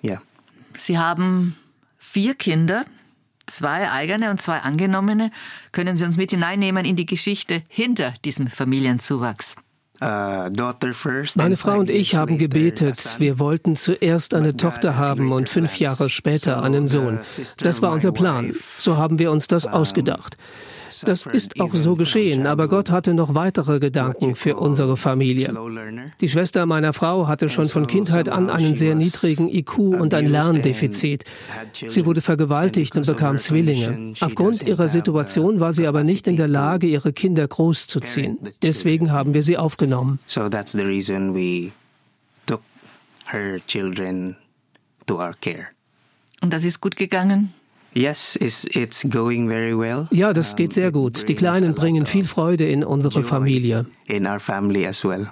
Ja. 0.02 0.20
Sie 0.82 0.98
haben 0.98 1.56
vier 1.96 2.34
Kinder, 2.34 2.84
zwei 3.46 3.88
eigene 3.88 4.30
und 4.30 4.42
zwei 4.42 4.58
angenommene. 4.58 5.30
Können 5.70 5.96
Sie 5.96 6.04
uns 6.04 6.16
mit 6.16 6.32
hineinnehmen 6.32 6.84
in 6.84 6.96
die 6.96 7.06
Geschichte 7.06 7.62
hinter 7.68 8.14
diesem 8.24 8.48
Familienzuwachs? 8.48 9.54
Meine 10.00 11.56
Frau 11.56 11.78
und 11.78 11.88
ich 11.88 12.16
haben 12.16 12.36
gebetet. 12.36 13.16
Wir 13.20 13.38
wollten 13.38 13.76
zuerst 13.76 14.34
eine 14.34 14.56
Tochter 14.56 14.96
haben 14.96 15.30
und 15.30 15.48
fünf 15.48 15.78
Jahre 15.78 16.10
später 16.10 16.64
einen 16.64 16.88
Sohn. 16.88 17.20
Das 17.58 17.80
war 17.80 17.92
unser 17.92 18.10
Plan. 18.10 18.52
So 18.80 18.96
haben 18.96 19.20
wir 19.20 19.30
uns 19.30 19.46
das 19.46 19.68
ausgedacht. 19.68 20.36
Das 21.00 21.26
ist 21.26 21.60
auch 21.60 21.74
so 21.74 21.96
geschehen, 21.96 22.46
aber 22.46 22.68
Gott 22.68 22.90
hatte 22.90 23.14
noch 23.14 23.34
weitere 23.34 23.80
Gedanken 23.80 24.34
für 24.34 24.56
unsere 24.56 24.96
Familie. 24.96 25.52
Die 26.20 26.28
Schwester 26.28 26.66
meiner 26.66 26.92
Frau 26.92 27.26
hatte 27.28 27.48
schon 27.48 27.66
von 27.66 27.86
Kindheit 27.86 28.28
an 28.28 28.50
einen 28.50 28.74
sehr 28.74 28.94
niedrigen 28.94 29.48
IQ 29.48 29.78
und 29.78 30.14
ein 30.14 30.26
Lerndefizit. 30.28 31.24
Sie 31.86 32.06
wurde 32.06 32.20
vergewaltigt 32.20 32.96
und 32.96 33.06
bekam 33.06 33.38
Zwillinge. 33.38 34.14
Aufgrund 34.20 34.62
ihrer 34.62 34.88
Situation 34.88 35.60
war 35.60 35.72
sie 35.72 35.86
aber 35.86 36.04
nicht 36.04 36.26
in 36.26 36.36
der 36.36 36.48
Lage, 36.48 36.86
ihre 36.86 37.12
Kinder 37.12 37.46
großzuziehen. 37.46 38.38
Deswegen 38.62 39.12
haben 39.12 39.34
wir 39.34 39.42
sie 39.42 39.56
aufgenommen. 39.56 40.18
So 40.26 40.48
that's 40.48 40.72
the 40.72 40.82
reason 40.82 41.34
we 41.34 41.72
took 42.46 42.60
her 43.26 43.58
children 43.66 44.36
to 45.06 45.16
our 45.16 45.34
care. 45.40 45.68
Und 46.40 46.52
das 46.52 46.64
ist 46.64 46.80
gut 46.80 46.96
gegangen? 46.96 47.54
Yes, 47.94 48.36
it's, 48.36 48.64
it's 48.64 49.06
going 49.08 49.48
very 49.48 49.76
well. 49.76 50.06
Ja, 50.10 50.32
das 50.32 50.56
geht 50.56 50.72
sehr 50.72 50.90
gut. 50.90 51.28
Die 51.28 51.34
Kleinen 51.34 51.74
bringen 51.74 52.06
viel 52.06 52.24
Freude 52.24 52.68
in 52.68 52.84
unsere 52.84 53.22
Familie. 53.22 53.86
In 54.06 54.26
our 54.26 54.40
family 54.40 54.86
as 54.86 55.04
well. 55.04 55.30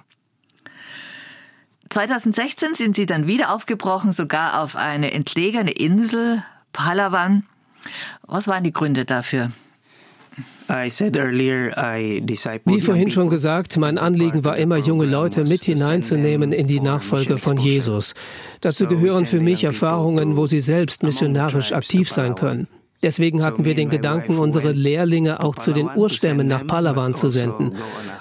2016 1.89 2.75
sind 2.75 2.97
sie 2.97 3.07
dann 3.07 3.27
wieder 3.27 3.53
aufgebrochen, 3.53 4.13
sogar 4.13 4.61
auf 4.61 4.77
eine 4.77 5.13
entlegene 5.13 5.73
Insel, 5.73 6.45
Palawan. 6.73 7.45
Was 8.27 8.47
waren 8.47 8.63
die 8.63 8.73
Gründe 8.73 9.05
dafür? 9.05 9.51
Wie 12.65 12.81
vorhin 12.81 13.11
schon 13.11 13.29
gesagt, 13.29 13.77
mein 13.77 13.99
Anliegen 13.99 14.45
war 14.45 14.57
immer, 14.57 14.77
junge 14.77 15.07
Leute 15.07 15.45
mit 15.45 15.65
hineinzunehmen 15.65 16.53
in 16.53 16.67
die 16.67 16.81
Nachfolge 16.81 17.39
von 17.39 17.57
Jesus. 17.57 18.15
Dazu 18.61 18.87
gehören 18.87 19.27
für 19.27 19.41
mich 19.41 19.65
Erfahrungen, 19.65 20.37
wo 20.37 20.47
sie 20.47 20.61
selbst 20.61 21.03
missionarisch 21.03 21.73
aktiv 21.73 22.11
sein 22.11 22.35
können. 22.35 22.69
Deswegen 23.03 23.43
hatten 23.43 23.65
wir 23.65 23.75
den 23.75 23.89
Gedanken, 23.89 24.39
unsere 24.39 24.73
Lehrlinge 24.73 25.43
auch 25.43 25.57
zu 25.57 25.73
den 25.73 25.89
Urstämmen 25.89 26.47
nach 26.47 26.67
Palawan 26.67 27.15
zu 27.15 27.31
senden. 27.31 27.75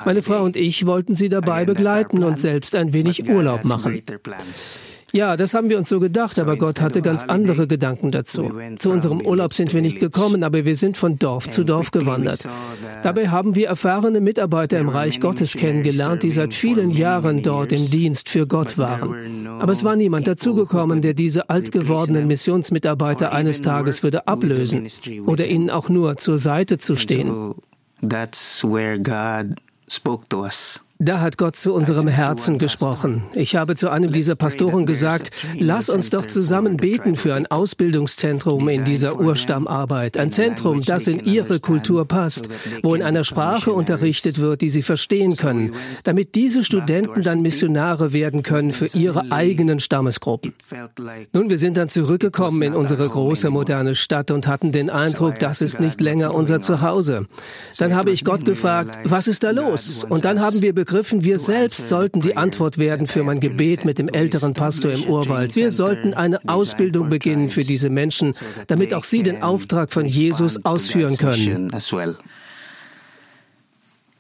Meine 0.06 0.22
Frau 0.22 0.42
und 0.44 0.56
ich 0.56 0.86
wollten 0.86 1.16
sie 1.16 1.28
dabei 1.28 1.66
begleiten 1.66 2.24
und 2.24 2.40
selbst 2.40 2.76
ein 2.76 2.94
wenig 2.94 3.30
Urlaub 3.30 3.66
machen. 3.66 4.02
Ja, 5.12 5.38
das 5.38 5.54
haben 5.54 5.70
wir 5.70 5.78
uns 5.78 5.90
so 5.90 6.00
gedacht, 6.00 6.38
aber 6.40 6.58
Gott 6.58 6.82
hatte 6.82 7.02
ganz 7.02 7.24
andere 7.24 7.68
Gedanken 7.68 8.12
dazu. 8.12 8.52
Zu 8.78 8.92
unserem 8.92 9.22
Urlaub 9.22 9.54
sind 9.54 9.74
wir 9.74 9.82
nicht 9.82 10.00
gekommen, 10.00 10.44
aber 10.44 10.66
wir 10.66 10.76
sind 10.76 10.98
von 10.98 11.18
Dorf 11.18 11.50
zu 11.50 11.64
Dorf 11.64 11.92
gewandert. 11.92 12.48
Dabei 13.04 13.30
haben 13.30 13.56
wir 13.56 13.68
erfahrene 13.68 14.22
Mitarbeiter 14.22 14.78
im 14.78 14.90
Reich 14.90 15.20
Gottes 15.20 15.54
kennengelernt, 15.54 16.24
die 16.24 16.32
seit 16.32 16.54
vielen 16.54 16.92
Jahren 16.92 17.42
dort 17.42 17.72
im 17.72 17.90
Dienst 17.90 18.30
für 18.30 18.46
Gott 18.46 18.78
waren. 18.78 19.48
Aber 19.60 19.72
es 19.72 19.84
war 19.84 19.96
niemand 19.96 20.28
dazugekommen, 20.28 21.02
der 21.02 21.14
diese 21.14 21.50
alt 21.50 21.72
gewordenen 21.72 22.28
Missionsmitarbeiter 22.28 23.32
eines 23.32 23.62
Tages 23.62 24.04
würde 24.04 24.28
ablösen 24.28 24.88
oder 25.26 25.48
ihnen 25.48 25.70
auch 25.70 25.90
nur 25.90 26.18
zur 26.18 26.40
Seite 26.40 26.78
zu 26.78 26.96
stehen. 26.96 27.56
That's 28.08 28.64
where 28.64 28.98
God 28.98 29.60
spoke 29.88 30.28
to 30.30 30.44
us. 30.44 30.82
Da 31.02 31.22
hat 31.22 31.38
Gott 31.38 31.56
zu 31.56 31.74
unserem 31.74 32.10
Herzen 32.10 32.60
gesprochen. 32.60 33.24
Ich 33.34 33.56
habe 33.56 33.76
zu 33.76 33.90
einem 33.90 34.12
dieser 34.12 34.36
Pastoren 34.36 34.86
gesagt, 34.86 35.32
lass 35.58 35.88
uns 35.88 36.10
doch 36.10 36.26
zusammen 36.26 36.76
beten 36.76 37.16
für 37.16 37.36
ein 37.36 37.48
Ausbildungszentrum 37.48 38.68
in 38.68 38.84
dieser 38.84 39.18
Urstammarbeit. 39.18 40.18
Ein 40.18 40.30
Zentrum, 40.30 40.82
das 40.82 41.08
in 41.08 41.24
ihre 41.24 41.62
Kultur 41.62 42.06
passt, 42.06 42.50
wo 42.84 42.96
in 42.96 43.02
einer 43.02 43.24
Sprache 43.24 43.72
unterrichtet 43.72 44.40
wird, 44.40 44.60
die 44.60 44.70
sie 44.70 44.82
verstehen 44.82 45.38
können, 45.38 45.72
damit 46.04 46.36
diese 46.36 46.66
Studenten 46.66 47.24
dann 47.24 47.42
Missionare 47.42 48.12
werden 48.12 48.44
können 48.44 48.74
für 48.74 48.88
ihre 48.88 49.32
eigenen 49.32 49.80
Stammesgruppen. 49.80 50.54
Nun, 51.32 51.50
wir 51.50 51.58
sind 51.58 51.78
dann 51.78 51.88
zurückgekommen 51.88 52.62
in 52.62 52.74
unsere 52.74 53.08
große 53.08 53.50
moderne 53.52 53.96
Stadt 53.96 54.32
und 54.32 54.48
hatten 54.48 54.74
den 54.74 54.90
Eindruck, 54.90 55.40
das 55.40 55.62
ist 55.62 55.80
nicht 55.80 56.02
länger 56.02 56.36
unser 56.36 56.60
Zuhause. 56.60 57.26
Dann 57.78 57.96
habe 57.96 58.12
ich 58.12 58.26
Gott 58.26 58.44
gefragt, 58.44 59.00
was 59.06 59.30
ist 59.30 59.46
da 59.46 59.52
los? 59.52 60.04
Und 60.04 60.26
dann 60.26 60.42
haben 60.42 60.62
wir 60.62 60.76
begriffen, 60.90 61.24
wir 61.24 61.38
selbst 61.38 61.88
sollten 61.88 62.20
die 62.20 62.36
Antwort 62.36 62.80
werden 62.80 63.06
für 63.06 63.24
mein 63.24 63.40
Gebet 63.40 63.86
mit 63.86 64.00
dem 64.00 64.10
älteren 64.10 64.56
Pastor 64.56 64.92
im 64.92 65.04
Urwald. 65.04 65.56
Wir 65.56 65.70
sollten 65.70 66.16
eine 66.16 66.40
Ausbildung 66.48 67.10
beginnen 67.10 67.50
für 67.50 67.64
diese 67.64 67.92
Menschen, 67.92 68.34
damit 68.66 68.96
auch 68.96 69.04
sie 69.04 69.22
den 69.22 69.44
Auftrag 69.44 69.94
von 69.94 70.08
Jesus 70.08 70.66
ausführen 70.66 71.16
können. 71.18 71.72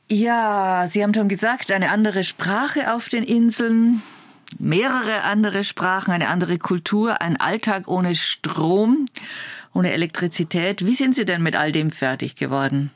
Ja, 0.09 0.87
Sie 0.91 1.01
haben 1.03 1.13
schon 1.15 1.27
gesagt, 1.27 1.71
eine 1.71 1.89
andere 1.89 2.23
Sprache 2.23 2.93
auf 2.93 3.09
den 3.09 3.23
Inseln, 3.23 4.03
mehrere 4.59 5.23
andere 5.23 5.63
Sprachen, 5.63 6.11
eine 6.11 6.27
andere 6.27 6.59
Kultur, 6.59 7.19
ein 7.19 7.37
Alltag 7.37 7.87
ohne 7.87 8.13
Strom, 8.13 9.07
ohne 9.73 9.91
Elektrizität. 9.91 10.85
Wie 10.85 10.95
sind 10.95 11.15
Sie 11.15 11.25
denn 11.25 11.41
mit 11.41 11.55
all 11.55 11.71
dem 11.71 11.89
fertig 11.89 12.35
geworden? 12.35 12.91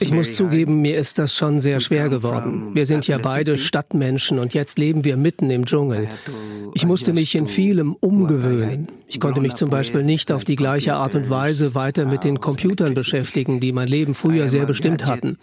Ich 0.00 0.12
muss 0.12 0.34
zugeben, 0.34 0.80
mir 0.80 0.96
ist 0.96 1.18
das 1.18 1.34
schon 1.34 1.60
sehr 1.60 1.80
schwer 1.80 2.08
geworden. 2.08 2.74
Wir 2.74 2.86
sind 2.86 3.06
ja 3.06 3.18
beide 3.18 3.58
Stadtmenschen 3.58 4.38
und 4.38 4.54
jetzt 4.54 4.78
leben 4.78 5.04
wir 5.04 5.16
mitten 5.16 5.50
im 5.50 5.66
Dschungel. 5.66 6.08
Ich 6.74 6.84
musste 6.86 7.12
mich 7.12 7.34
in 7.34 7.46
vielem 7.46 7.94
umgewöhnen. 7.94 8.88
Ich 9.10 9.20
konnte 9.20 9.40
mich 9.40 9.54
zum 9.54 9.70
Beispiel 9.70 10.02
nicht 10.02 10.30
auf 10.30 10.44
die 10.44 10.56
gleiche 10.56 10.94
Art 10.94 11.14
und 11.14 11.30
Weise 11.30 11.74
weiter 11.74 12.04
mit 12.04 12.24
den 12.24 12.40
Computern 12.40 12.92
beschäftigen, 12.92 13.58
die 13.58 13.72
mein 13.72 13.88
Leben 13.88 14.14
früher 14.14 14.48
sehr 14.48 14.66
bestimmt 14.66 15.06
hatten. 15.06 15.38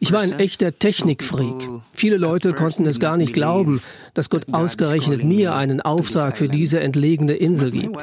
Ich 0.00 0.10
war 0.10 0.20
ein 0.20 0.32
echter 0.32 0.76
Technikfreak. 0.76 1.68
Viele 1.92 2.16
Leute 2.16 2.54
konnten 2.54 2.86
es 2.86 2.98
gar 2.98 3.16
nicht 3.16 3.32
glauben, 3.32 3.80
dass 4.14 4.30
Gott 4.30 4.46
ausgerechnet 4.52 5.22
mir 5.22 5.54
einen 5.54 5.80
Auftrag 5.80 6.36
für 6.36 6.48
diese 6.48 6.80
entlegene 6.80 7.34
Insel 7.34 7.70
gibt. 7.70 8.02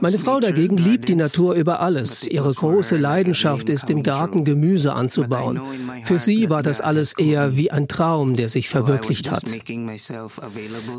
Meine 0.00 0.18
Frau 0.18 0.40
dagegen 0.40 0.76
liebt 0.76 1.08
die 1.08 1.16
Natur 1.16 1.54
über 1.54 1.80
alles. 1.80 2.26
Ihre 2.26 2.52
große 2.52 2.98
Leidenschaft 2.98 3.70
ist 3.70 3.88
im 3.88 4.02
Garten 4.02 4.39
Gemüse 4.44 4.92
anzubauen. 4.92 5.60
Für 6.04 6.18
sie 6.18 6.50
war 6.50 6.62
das 6.62 6.80
alles 6.80 7.16
eher 7.18 7.56
wie 7.56 7.70
ein 7.70 7.88
Traum, 7.88 8.36
der 8.36 8.48
sich 8.48 8.68
verwirklicht 8.68 9.30
hat. 9.30 9.44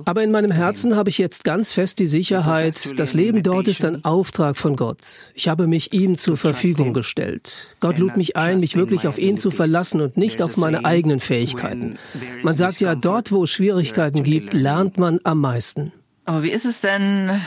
Aber 0.06 0.23
in 0.23 0.32
meinem 0.32 0.51
Herzen 0.51 0.95
habe 0.95 1.10
ich 1.10 1.17
jetzt 1.17 1.43
ganz 1.43 1.71
fest 1.71 1.99
die 1.99 2.08
Sicherheit, 2.08 2.99
das 2.99 3.13
Leben 3.13 3.43
dort 3.43 3.67
ist 3.67 3.86
ein 3.86 4.04
Auftrag 4.06 4.58
von 4.58 4.75
Gott. 4.75 5.32
Ich 5.34 5.47
habe 5.47 5.67
mich 5.67 5.93
ihm 5.93 6.15
zur 6.15 6.38
Verfügung 6.38 6.93
gestellt. 6.93 7.75
Gott 7.80 7.97
lud 7.97 8.17
mich 8.17 8.36
ein, 8.38 8.60
mich 8.60 8.75
wirklich 8.75 9.08
auf 9.08 9.17
ihn 9.17 9.38
zu 9.38 9.51
verlassen 9.51 10.01
und 10.01 10.17
nicht 10.17 10.41
auf 10.41 10.58
meine 10.58 10.86
eigenen 10.86 11.19
Fähigkeiten. 11.19 11.97
Man 12.43 12.56
sagt 12.56 12.82
ja, 12.82 12.95
dort, 12.95 13.32
wo 13.32 13.43
es 13.43 13.51
Schwierigkeiten 13.51 14.23
gibt, 14.23 14.54
lernt 14.54 14.97
man 14.97 15.19
am 15.23 15.39
meisten. 15.39 15.91
Aber 16.25 16.43
wie 16.43 16.51
ist 16.51 16.65
es 16.65 16.80
denn? 16.82 17.41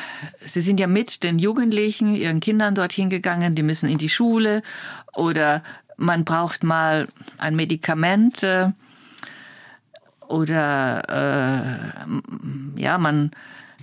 Sie 0.44 0.60
sind 0.60 0.80
ja 0.80 0.86
mit 0.86 1.22
den 1.22 1.38
Jugendlichen, 1.38 2.16
ihren 2.16 2.40
Kindern 2.40 2.74
dorthin 2.74 3.08
gegangen, 3.08 3.54
die 3.54 3.62
müssen 3.62 3.88
in 3.88 3.98
die 3.98 4.08
Schule 4.08 4.62
oder 5.14 5.62
man 5.96 6.24
braucht 6.24 6.64
mal 6.64 7.08
ein 7.38 7.56
Medikament 7.56 8.42
äh, 8.42 8.70
oder 10.28 11.98
äh, 12.76 12.80
ja, 12.80 12.98
man, 12.98 13.30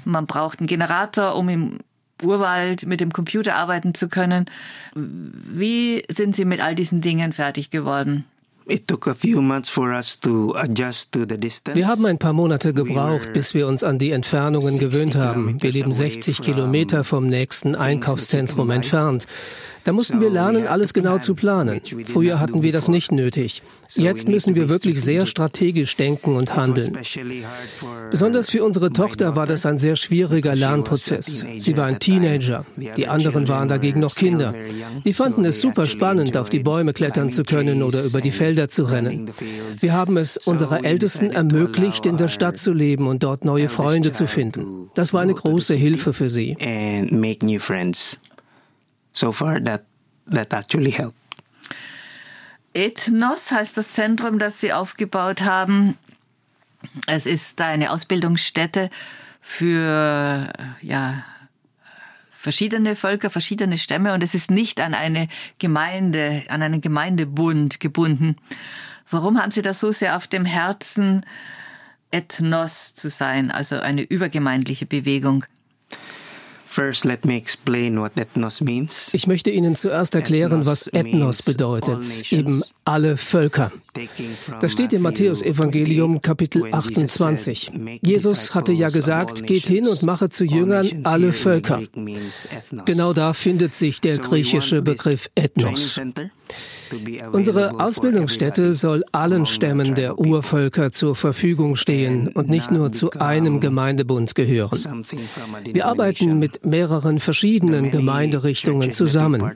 man 0.06 0.26
braucht 0.26 0.60
einen 0.60 0.68
Generator, 0.68 1.36
um 1.36 1.50
im 1.50 1.80
Urwald 2.24 2.86
mit 2.86 3.02
dem 3.02 3.12
Computer 3.12 3.56
arbeiten 3.56 3.94
zu 3.94 4.08
können. 4.08 4.46
Wie 4.94 6.04
sind 6.10 6.36
Sie 6.36 6.46
mit 6.46 6.62
all 6.62 6.76
diesen 6.76 7.02
Dingen 7.02 7.34
fertig 7.34 7.70
geworden? 7.70 8.26
Wir 11.74 11.88
haben 11.88 12.06
ein 12.06 12.20
paar 12.20 12.34
Monate 12.34 12.74
gebraucht, 12.74 13.34
bis 13.34 13.54
wir 13.54 13.68
uns 13.68 13.84
an 13.84 13.98
die 13.98 14.12
Entfernungen 14.12 14.78
gewöhnt 14.78 15.16
haben. 15.16 15.62
Wir 15.62 15.72
leben 15.72 15.92
60 15.92 16.42
Kilometer 16.42 17.04
vom 17.04 17.28
nächsten 17.28 17.76
Einkaufszentrum 17.76 18.70
entfernt. 18.70 19.26
Da 19.84 19.92
mussten 19.92 20.22
wir 20.22 20.30
lernen, 20.30 20.68
alles 20.68 20.94
genau 20.94 21.18
zu 21.18 21.36
planen. 21.36 21.82
Früher 22.06 22.40
hatten 22.40 22.64
wir 22.64 22.72
das 22.72 22.88
nicht 22.88 23.12
nötig. 23.12 23.64
Jetzt 23.96 24.28
müssen 24.28 24.56
wir 24.56 24.70
wirklich 24.70 25.02
sehr 25.02 25.26
strategisch 25.26 25.96
denken 25.98 26.36
und 26.36 26.56
handeln. 26.56 26.98
Besonders 28.10 28.50
für 28.50 28.64
unsere 28.64 28.92
Tochter 28.92 29.36
war 29.36 29.48
das 29.48 29.66
ein 29.66 29.78
sehr 29.78 29.96
schwieriger 29.96 30.56
Lernprozess. 30.56 31.46
Sie 31.58 31.78
war 31.78 31.86
ein 31.86 32.00
Teenager. 32.00 32.66
Die 32.78 33.08
anderen 33.08 33.48
waren 33.48 33.68
dagegen 33.68 34.00
noch 34.00 34.16
Kinder. 34.16 34.54
Die 35.04 35.14
fanden 35.14 35.46
es 35.46 35.62
super 35.62 35.88
spannend, 35.88 36.38
auf 36.38 36.50
die 36.50 36.60
Bäume 36.60 36.94
klettern 36.94 37.30
zu 37.30 37.44
können 37.44 37.84
oder 37.84 38.04
über 38.04 38.22
die 38.22 38.32
Felder 38.32 38.70
zu 38.70 38.84
rennen. 38.84 39.32
Wir 39.80 39.94
haben 39.94 40.18
es 40.18 40.38
unserer 40.38 40.86
Ältesten 40.86 41.32
ermöglicht, 41.32 42.06
in 42.06 42.18
der 42.18 42.28
Stadt 42.28 42.58
zu 42.58 42.74
leben 42.74 43.08
und 43.08 43.24
dort 43.24 43.46
neue 43.46 43.70
Freunde 43.70 44.12
zu 44.12 44.28
finden. 44.28 44.90
Das 44.94 45.14
war 45.14 45.22
eine 45.22 45.34
große 45.34 45.74
Hilfe 45.74 46.14
für 46.14 46.30
sie 46.30 46.56
so 49.14 49.32
far 49.32 49.64
that 49.64 49.86
that 50.28 50.54
actually 50.54 50.92
helped. 50.92 51.16
Ethnos 52.74 53.52
heißt 53.52 53.78
das 53.78 53.94
Zentrum, 53.94 54.40
das 54.40 54.62
Sie 54.62 54.72
aufgebaut 54.72 55.42
haben. 55.42 55.98
Es 57.06 57.26
ist 57.26 57.60
eine 57.62 57.92
Ausbildungsstätte 57.92 58.90
für 59.42 60.52
ja 60.82 61.26
verschiedene 62.32 62.96
Völker, 62.96 63.30
verschiedene 63.30 63.78
Stämme 63.78 64.14
und 64.14 64.24
es 64.24 64.34
ist 64.34 64.50
nicht 64.50 64.82
an 64.82 64.94
eine 64.94 65.28
Gemeinde, 65.60 66.44
an 66.48 66.64
einen 66.64 66.82
Gemeindebund 66.82 67.80
gebunden. 67.80 68.36
Warum 69.10 69.40
haben 69.40 69.52
Sie 69.52 69.62
das 69.62 69.80
so 69.80 69.92
sehr 69.92 70.16
auf 70.18 70.28
dem 70.28 70.46
Herzen, 70.46 71.26
Ethnos 72.10 72.96
zu 72.96 73.10
sein, 73.10 73.52
also 73.52 73.80
eine 73.80 74.02
übergemeindliche 74.02 74.86
Bewegung? 74.86 75.46
Ich 79.14 79.28
möchte 79.28 79.50
Ihnen 79.50 79.76
zuerst 79.76 80.16
erklären, 80.16 80.66
was 80.66 80.88
Ethnos 80.88 81.42
bedeutet, 81.42 82.32
eben 82.32 82.64
alle 82.86 83.18
Völker. 83.18 83.74
Das 84.62 84.72
steht 84.72 84.94
im 84.94 85.02
Matthäusevangelium 85.02 86.22
Kapitel 86.22 86.74
28. 86.74 87.72
Jesus 88.02 88.56
hatte 88.56 88.72
ja 88.72 88.90
gesagt, 88.90 89.46
geht 89.46 89.66
hin 89.66 89.86
und 89.86 90.04
mache 90.04 90.30
zu 90.30 90.46
Jüngern 90.46 91.02
alle 91.04 91.34
Völker. 91.34 91.82
Genau 92.86 93.12
da 93.12 93.34
findet 93.34 93.76
sich 93.76 94.00
der 94.00 94.20
griechische 94.20 94.82
Begriff 94.82 95.30
Ethnos. 95.36 96.00
Unsere 97.32 97.80
Ausbildungsstätte 97.80 98.74
soll 98.74 99.04
allen 99.12 99.46
Stämmen 99.46 99.96
der 99.96 100.20
Urvölker 100.20 100.92
zur 100.92 101.16
Verfügung 101.16 101.76
stehen 101.76 102.30
und 102.30 102.50
nicht 102.50 102.72
nur 102.72 102.92
zu 102.92 103.12
einem 103.12 103.60
Gemeindebund 103.60 104.36
gehören. 104.36 105.06
Wir 105.72 105.86
arbeiten 105.86 106.40
mit 106.40 106.66
mehreren 106.66 107.20
verschiedenen 107.20 107.92
Gemeinderichtungen 107.92 108.92
zusammen. 108.92 109.52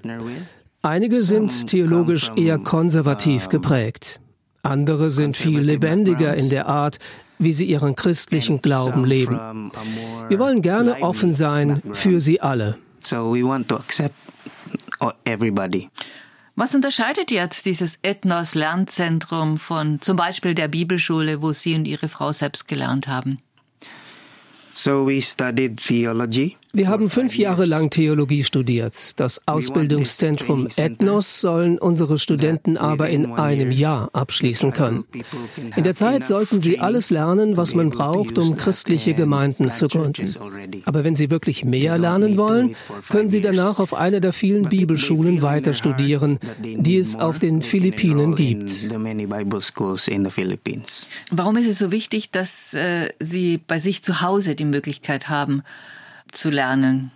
Einige 0.82 1.22
sind 1.22 1.68
theologisch 1.68 2.32
eher 2.36 2.60
konservativ 2.60 3.50
geprägt. 3.50 4.20
Andere 4.62 5.12
sind 5.12 5.38
viel 5.38 5.60
lebendiger 5.60 6.36
in 6.36 6.50
der 6.50 6.68
Art, 6.68 7.00
wie 7.38 7.54
sie 7.54 7.66
ihren 7.66 7.96
christlichen 7.96 8.62
Glauben 8.62 9.04
leben. 9.06 9.72
Wir 10.30 10.40
wollen 10.40 10.62
gerne 10.62 11.02
offen 11.02 11.34
sein 11.34 11.82
für 11.94 12.20
sie 12.20 12.42
alle. 12.42 12.78
So 13.00 13.34
we 13.34 13.44
want 13.44 13.68
to 13.68 13.76
accept 13.76 14.16
everybody. 15.26 15.90
Was 16.58 16.74
unterscheidet 16.74 17.32
jetzt 17.32 17.66
dieses 17.66 18.00
Ethnos-Lernzentrum 18.02 19.60
von 19.60 20.00
zum 20.00 20.16
Beispiel 20.16 20.56
der 20.56 20.70
Bibelschule, 20.70 21.42
wo 21.42 21.52
Sie 21.52 21.76
und 21.76 21.86
Ihre 21.86 22.08
Frau 22.08 22.32
selbst 22.32 22.70
gelernt 22.70 23.10
haben? 23.10 23.40
So 24.74 25.06
we 25.06 25.22
studied 25.22 25.78
theology. 25.78 26.56
Wir 26.76 26.90
haben 26.90 27.10
fünf 27.10 27.38
Jahre 27.38 27.64
lang 27.64 27.90
Theologie 27.90 28.44
studiert. 28.44 29.18
Das 29.18 29.48
Ausbildungszentrum 29.48 30.68
Ethnos 30.76 31.40
sollen 31.40 31.78
unsere 31.78 32.20
Studenten 32.20 32.76
aber 32.76 33.10
in 33.10 33.32
einem 33.32 33.72
Jahr 33.72 34.10
abschließen 34.12 34.74
können. 34.74 35.06
In 35.78 35.86
der 35.86 35.96
Zeit 35.96 36.28
sollten 36.28 36.60
sie 36.60 36.78
alles 36.80 37.12
lernen, 37.12 37.56
was 37.56 37.76
man 37.76 37.92
braucht, 37.92 38.38
um 38.38 38.58
christliche 38.58 39.14
Gemeinden 39.14 39.72
zu 39.72 39.88
gründen. 39.88 40.36
Aber 40.84 41.06
wenn 41.06 41.16
sie 41.16 41.30
wirklich 41.30 41.64
mehr 41.64 41.98
lernen 41.98 42.36
wollen, 42.36 42.76
können 43.10 43.30
sie 43.30 43.40
danach 43.40 43.80
auf 43.80 43.94
einer 43.94 44.20
der 44.20 44.34
vielen 44.34 44.68
Bibelschulen 44.68 45.42
weiter 45.42 45.72
studieren, 45.72 46.40
die 46.60 46.98
es 46.98 47.16
auf 47.16 47.40
den 47.40 47.62
Philippinen 47.62 48.36
gibt. 48.36 48.90
Warum 51.32 51.58
ist 51.58 51.68
es 51.68 51.80
so 51.80 51.92
wichtig, 51.92 52.32
dass 52.32 52.74
äh, 52.74 53.14
Sie 53.22 53.62
bei 53.66 53.80
sich 53.80 54.04
zu 54.04 54.22
Hause 54.22 54.56
die 54.56 54.66
Möglichkeit 54.66 55.30
haben, 55.30 55.64
zu 56.38 56.50
lernen. 56.50 57.12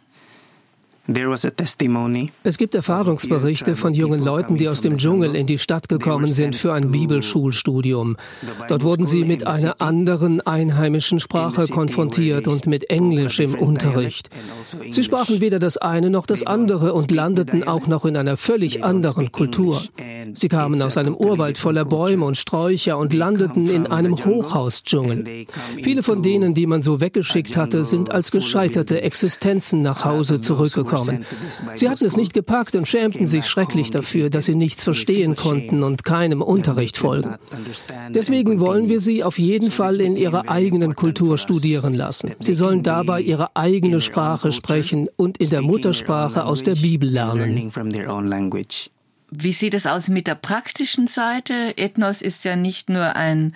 Es 2.43 2.57
gibt 2.59 2.75
Erfahrungsberichte 2.75 3.75
von 3.75 3.93
jungen 3.95 4.23
Leuten, 4.23 4.57
die 4.57 4.69
aus 4.69 4.81
dem 4.81 4.99
Dschungel 4.99 5.35
in 5.35 5.47
die 5.47 5.57
Stadt 5.57 5.89
gekommen 5.89 6.31
sind 6.31 6.55
für 6.55 6.73
ein 6.73 6.91
Bibelschulstudium. 6.91 8.15
Dort 8.67 8.83
wurden 8.83 9.07
sie 9.07 9.23
mit 9.23 9.47
einer 9.47 9.81
anderen 9.81 10.41
einheimischen 10.41 11.19
Sprache 11.19 11.67
konfrontiert 11.67 12.47
und 12.47 12.67
mit 12.67 12.91
Englisch 12.91 13.39
im 13.39 13.55
Unterricht. 13.55 14.29
Sie 14.91 15.03
sprachen 15.03 15.41
weder 15.41 15.57
das 15.57 15.77
eine 15.77 16.11
noch 16.11 16.27
das 16.27 16.45
andere 16.45 16.93
und 16.93 17.09
landeten 17.09 17.63
auch 17.63 17.87
noch 17.87 18.05
in 18.05 18.15
einer 18.15 18.37
völlig 18.37 18.83
anderen 18.83 19.31
Kultur. 19.31 19.81
Sie 20.33 20.47
kamen 20.47 20.81
aus 20.81 20.97
einem 20.97 21.15
Urwald 21.15 21.57
voller 21.57 21.85
Bäume 21.85 22.25
und 22.25 22.37
Sträucher 22.37 22.97
und 22.97 23.13
landeten 23.13 23.69
in 23.69 23.87
einem 23.87 24.23
Hochhausdschungel. 24.23 25.45
Viele 25.81 26.03
von 26.03 26.21
denen, 26.21 26.53
die 26.53 26.65
man 26.65 26.81
so 26.81 26.99
weggeschickt 26.99 27.57
hatte, 27.57 27.85
sind 27.85 28.11
als 28.11 28.31
gescheiterte 28.31 29.01
Existenzen 29.01 29.81
nach 29.81 30.05
Hause 30.05 30.41
zurückgekommen. 30.41 31.25
Sie 31.75 31.89
hatten 31.89 32.05
es 32.05 32.17
nicht 32.17 32.33
gepackt 32.33 32.75
und 32.75 32.87
schämten 32.87 33.27
sich 33.27 33.45
schrecklich 33.45 33.91
dafür, 33.91 34.29
dass 34.29 34.45
sie 34.45 34.55
nichts 34.55 34.83
verstehen 34.83 35.35
konnten 35.35 35.83
und 35.83 36.03
keinem 36.03 36.41
Unterricht 36.41 36.97
folgen. 36.97 37.35
Deswegen 38.09 38.59
wollen 38.59 38.89
wir 38.89 38.99
sie 38.99 39.23
auf 39.23 39.39
jeden 39.39 39.71
Fall 39.71 40.01
in 40.01 40.15
ihrer 40.15 40.49
eigenen 40.49 40.95
Kultur 40.95 41.37
studieren 41.37 41.93
lassen. 41.93 42.31
Sie 42.39 42.55
sollen 42.55 42.83
dabei 42.83 43.21
ihre 43.21 43.55
eigene 43.55 44.01
Sprache 44.01 44.51
sprechen 44.51 45.07
und 45.15 45.37
in 45.37 45.49
der 45.49 45.61
Muttersprache 45.61 46.45
aus 46.45 46.63
der 46.63 46.75
Bibel 46.75 47.09
lernen. 47.09 47.71
Wie 49.31 49.53
sieht 49.53 49.73
es 49.73 49.85
aus 49.85 50.07
mit 50.07 50.27
der 50.27 50.35
praktischen 50.35 51.07
Seite? 51.07 51.77
Ethnos 51.77 52.21
ist 52.21 52.43
ja 52.45 52.55
nicht 52.55 52.89
nur 52.89 53.15
ein 53.15 53.55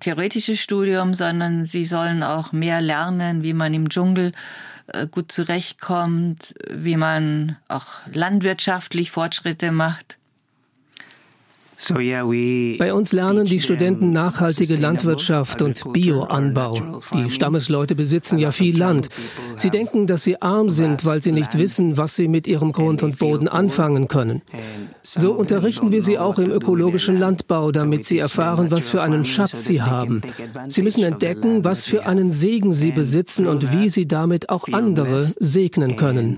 theoretisches 0.00 0.60
Studium, 0.60 1.14
sondern 1.14 1.64
sie 1.64 1.86
sollen 1.86 2.22
auch 2.22 2.52
mehr 2.52 2.80
lernen, 2.80 3.42
wie 3.42 3.52
man 3.52 3.72
im 3.72 3.88
Dschungel 3.88 4.32
äh, 4.88 5.06
gut 5.06 5.30
zurechtkommt, 5.30 6.54
wie 6.68 6.96
man 6.96 7.56
auch 7.68 7.86
landwirtschaftlich 8.12 9.10
Fortschritte 9.10 9.70
macht. 9.70 10.16
Bei 11.78 12.94
uns 12.94 13.12
lernen 13.12 13.44
die 13.44 13.60
Studenten 13.60 14.10
nachhaltige 14.10 14.76
Landwirtschaft 14.76 15.60
und 15.60 15.92
Bioanbau. 15.92 17.00
Die 17.14 17.30
Stammesleute 17.30 17.94
besitzen 17.94 18.38
ja 18.38 18.50
viel 18.50 18.78
Land. 18.78 19.08
Sie 19.56 19.70
denken, 19.70 20.06
dass 20.06 20.22
sie 20.22 20.40
arm 20.40 20.70
sind, 20.70 21.04
weil 21.04 21.22
sie 21.22 21.32
nicht 21.32 21.58
wissen, 21.58 21.96
was 21.96 22.14
sie 22.14 22.28
mit 22.28 22.46
ihrem 22.46 22.72
Grund 22.72 23.02
und 23.02 23.18
Boden 23.18 23.46
anfangen 23.48 24.08
können. 24.08 24.42
So 25.02 25.32
unterrichten 25.32 25.92
wir 25.92 26.02
sie 26.02 26.18
auch 26.18 26.38
im 26.38 26.50
ökologischen 26.50 27.18
Landbau, 27.18 27.70
damit 27.72 28.04
sie 28.04 28.18
erfahren, 28.18 28.70
was 28.70 28.88
für 28.88 29.02
einen 29.02 29.24
Schatz 29.24 29.64
sie 29.64 29.82
haben. 29.82 30.22
Sie 30.68 30.82
müssen 30.82 31.04
entdecken, 31.04 31.64
was 31.64 31.84
für 31.84 32.06
einen 32.06 32.32
Segen 32.32 32.74
sie 32.74 32.90
besitzen 32.90 33.46
und 33.46 33.72
wie 33.72 33.88
sie 33.88 34.08
damit 34.08 34.48
auch 34.48 34.66
andere 34.72 35.22
segnen 35.38 35.96
können. 35.96 36.36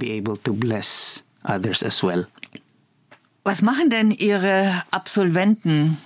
Was 3.48 3.62
machen 3.62 3.88
denn 3.88 4.10
Ihre 4.10 4.70
Absolventen? 4.90 5.96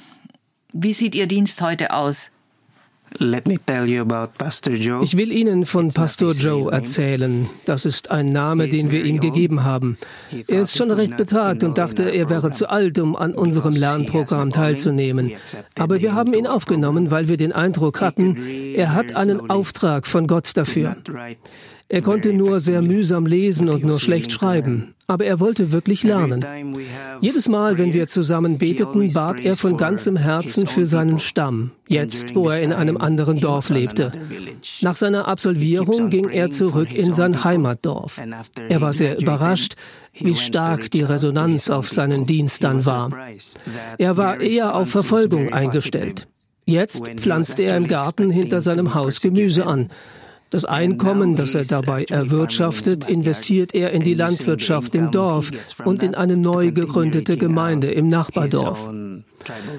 Wie 0.72 0.92
sieht 0.92 1.16
Ihr 1.16 1.26
Dienst 1.26 1.60
heute 1.60 1.92
aus? 1.92 2.30
Ich 3.18 3.20
will 5.16 5.32
Ihnen 5.32 5.66
von 5.66 5.88
Pastor 5.92 6.34
Joe 6.34 6.70
erzählen. 6.70 7.48
Das 7.64 7.84
ist 7.84 8.12
ein 8.12 8.26
Name, 8.26 8.68
den 8.68 8.92
wir 8.92 9.04
ihm 9.04 9.18
gegeben 9.18 9.64
haben. 9.64 9.98
Er 10.46 10.62
ist 10.62 10.76
schon 10.76 10.92
recht 10.92 11.16
betagt 11.16 11.64
und 11.64 11.78
dachte, 11.78 12.04
er 12.10 12.30
wäre 12.30 12.52
zu 12.52 12.70
alt, 12.70 13.00
um 13.00 13.16
an 13.16 13.34
unserem 13.34 13.74
Lernprogramm 13.74 14.52
teilzunehmen. 14.52 15.32
Aber 15.76 16.00
wir 16.00 16.14
haben 16.14 16.34
ihn 16.34 16.46
aufgenommen, 16.46 17.10
weil 17.10 17.26
wir 17.26 17.38
den 17.38 17.52
Eindruck 17.52 18.00
hatten, 18.00 18.36
er 18.76 18.94
hat 18.94 19.16
einen 19.16 19.50
Auftrag 19.50 20.06
von 20.06 20.28
Gott 20.28 20.56
dafür. 20.56 20.96
Er 21.88 22.02
konnte 22.02 22.32
nur 22.32 22.60
sehr 22.60 22.80
mühsam 22.80 23.26
lesen 23.26 23.68
und 23.68 23.84
nur 23.84 24.00
schlecht 24.00 24.32
schreiben, 24.32 24.94
aber 25.06 25.26
er 25.26 25.40
wollte 25.40 25.72
wirklich 25.72 26.02
lernen. 26.04 26.44
Jedes 27.20 27.48
Mal, 27.48 27.76
wenn 27.76 27.92
wir 27.92 28.08
zusammen 28.08 28.58
beteten, 28.58 29.12
bat 29.12 29.40
er 29.40 29.56
von 29.56 29.76
ganzem 29.76 30.16
Herzen 30.16 30.66
für 30.66 30.86
seinen 30.86 31.18
Stamm, 31.18 31.72
jetzt 31.88 32.34
wo 32.34 32.48
er 32.48 32.62
in 32.62 32.72
einem 32.72 32.96
anderen 32.96 33.40
Dorf 33.40 33.68
lebte. 33.68 34.10
Nach 34.80 34.96
seiner 34.96 35.28
Absolvierung 35.28 36.08
ging 36.08 36.30
er 36.30 36.50
zurück 36.50 36.94
in 36.94 37.12
sein 37.12 37.44
Heimatdorf. 37.44 38.20
Er 38.68 38.80
war 38.80 38.94
sehr 38.94 39.20
überrascht, 39.20 39.74
wie 40.14 40.34
stark 40.34 40.90
die 40.90 41.02
Resonanz 41.02 41.68
auf 41.68 41.90
seinen 41.90 42.26
Dienst 42.26 42.64
dann 42.64 42.86
war. 42.86 43.10
Er 43.98 44.16
war 44.16 44.40
eher 44.40 44.74
auf 44.74 44.88
Verfolgung 44.88 45.52
eingestellt. 45.52 46.26
Jetzt 46.64 47.08
pflanzte 47.16 47.64
er 47.64 47.76
im 47.76 47.88
Garten 47.88 48.30
hinter 48.30 48.60
seinem 48.60 48.94
Haus 48.94 49.20
Gemüse 49.20 49.66
an. 49.66 49.90
Das 50.52 50.66
Einkommen, 50.66 51.34
das 51.34 51.54
er 51.54 51.64
dabei 51.64 52.04
erwirtschaftet, 52.04 53.08
investiert 53.08 53.74
er 53.74 53.92
in 53.92 54.02
die 54.02 54.12
Landwirtschaft 54.12 54.94
im 54.94 55.10
Dorf 55.10 55.50
und 55.82 56.02
in 56.02 56.14
eine 56.14 56.36
neu 56.36 56.72
gegründete 56.72 57.38
Gemeinde 57.38 57.90
im 57.90 58.10
Nachbardorf. 58.10 58.90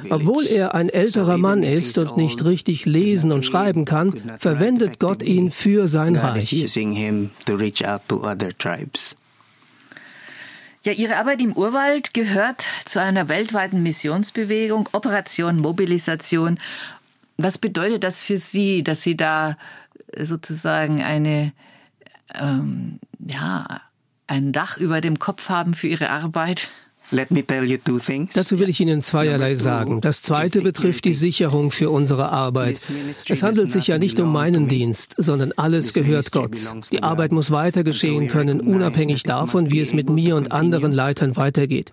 Obwohl 0.10 0.48
er 0.48 0.74
ein 0.74 0.90
älterer 0.90 1.38
Mann 1.38 1.62
ist 1.62 2.00
und 2.00 2.18
nicht 2.18 2.44
richtig 2.44 2.88
lesen 2.88 3.32
und 3.32 3.46
schreiben 3.46 3.86
kann, 3.86 4.20
verwendet 4.40 5.00
Gott 5.00 5.22
ihn 5.22 5.52
für 5.52 5.88
sein 5.88 6.16
Reich. 6.16 6.52
Ja, 10.86 10.92
Ihre 10.92 11.18
Arbeit 11.18 11.40
im 11.40 11.54
Urwald 11.54 12.16
gehört 12.16 12.66
zu 12.86 13.00
einer 13.00 13.30
weltweiten 13.30 13.84
Missionsbewegung, 13.84 14.90
Operation 14.92 15.60
Mobilisation. 15.60 16.58
Was 17.38 17.58
bedeutet 17.58 18.04
das 18.04 18.22
für 18.22 18.38
Sie, 18.38 18.84
dass 18.84 19.04
Sie 19.04 19.16
da 19.16 19.58
sozusagen 20.20 21.02
eine, 21.02 21.54
ähm, 22.36 23.00
ja, 23.20 23.82
ein 24.28 24.52
Dach 24.52 24.78
über 24.78 25.02
dem 25.02 25.20
Kopf 25.20 25.50
haben 25.50 25.74
für 25.74 25.88
ihre 25.88 26.10
Arbeit? 26.10 26.70
Dazu 27.12 28.60
will 28.60 28.70
ich 28.70 28.80
Ihnen 28.80 29.02
zweierlei 29.02 29.56
sagen. 29.56 30.02
Das 30.02 30.22
zweite 30.22 30.62
betrifft 30.62 31.06
die 31.06 31.14
Sicherung 31.14 31.72
für 31.72 31.90
unsere 31.90 32.30
Arbeit. 32.30 32.80
Es 33.28 33.44
handelt 33.44 33.72
sich 33.72 33.88
ja 33.88 33.98
nicht 33.98 34.20
um 34.20 34.32
meinen 34.32 34.68
Dienst, 34.68 35.16
sondern 35.18 35.52
alles 35.54 35.94
gehört 35.94 36.32
Gott. 36.32 36.58
Die 36.92 37.04
Arbeit 37.04 37.32
muss 37.32 37.52
weiter 37.52 37.84
geschehen 37.84 38.28
können, 38.28 38.62
unabhängig 38.62 39.24
davon, 39.24 39.72
wie 39.72 39.82
es 39.82 39.94
mit 39.94 40.10
mir 40.10 40.36
und 40.36 40.52
anderen 40.52 40.92
Leitern 40.92 41.36
weitergeht. 41.36 41.92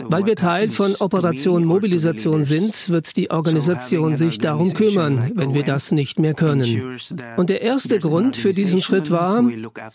Weil 0.00 0.26
wir 0.26 0.36
Teil 0.36 0.70
von 0.70 0.94
Operation 0.96 1.64
Mobilisation 1.64 2.44
sind, 2.44 2.88
wird 2.88 3.16
die 3.16 3.30
Organisation 3.30 4.16
sich 4.16 4.38
darum 4.38 4.72
kümmern, 4.72 5.32
wenn 5.34 5.54
wir 5.54 5.64
das 5.64 5.92
nicht 5.92 6.18
mehr 6.18 6.34
können. 6.34 6.98
Und 7.36 7.50
der 7.50 7.60
erste 7.60 7.98
Grund 7.98 8.36
für 8.36 8.52
diesen 8.52 8.80
Schritt 8.80 9.10
war, 9.10 9.44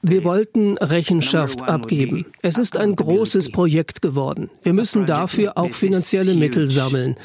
wir 0.02 0.24
wollten 0.24 0.78
Rechenschaft 0.78 1.64
abgeben. 1.64 2.26
Es 2.42 2.58
ist 2.58 2.78
ein 2.78 2.96
großes 2.96 3.52
Projekt 3.52 4.02
geworden. 4.02 4.29
Wir 4.64 4.74
müssen 4.74 5.06
dafür 5.06 5.58
auch 5.58 5.74
finanzielle 5.74 6.34
Mittel 6.34 6.68
sammeln. 6.68 7.16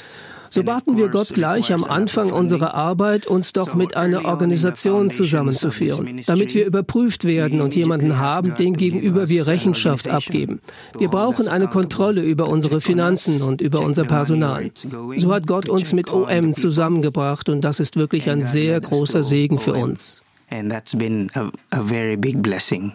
So 0.54 0.62
baten 0.62 0.96
wir 0.96 1.08
Gott 1.08 1.30
gleich 1.30 1.72
am 1.72 1.82
Anfang 1.82 2.30
unserer 2.30 2.74
Arbeit, 2.74 3.26
uns 3.26 3.52
doch 3.52 3.74
mit 3.74 3.96
einer 3.96 4.24
Organisation 4.24 5.10
zusammenzuführen, 5.10 6.20
damit 6.28 6.54
wir 6.54 6.64
überprüft 6.64 7.24
werden 7.24 7.60
und 7.60 7.74
jemanden 7.74 8.20
haben, 8.20 8.54
dem 8.54 8.76
gegenüber 8.76 9.28
wir 9.28 9.48
Rechenschaft 9.48 10.06
abgeben. 10.06 10.60
Wir 10.96 11.08
brauchen 11.08 11.48
eine 11.48 11.66
Kontrolle 11.66 12.22
über 12.22 12.46
unsere 12.48 12.80
Finanzen 12.80 13.42
und 13.42 13.62
über 13.62 13.80
unser 13.80 14.04
Personal. 14.04 14.70
So 15.16 15.34
hat 15.34 15.48
Gott 15.48 15.68
uns 15.68 15.92
mit 15.92 16.12
OM 16.12 16.54
zusammengebracht 16.54 17.48
und 17.48 17.62
das 17.62 17.80
ist 17.80 17.96
wirklich 17.96 18.30
ein 18.30 18.44
sehr 18.44 18.80
großer 18.80 19.24
Segen 19.24 19.58
für 19.58 19.74
uns. 19.74 20.22
And 20.50 20.70
that's 20.70 20.96
been 20.96 21.32
a, 21.34 21.50
a 21.72 21.82
very 21.82 22.16
big 22.16 22.40
blessing. 22.40 22.92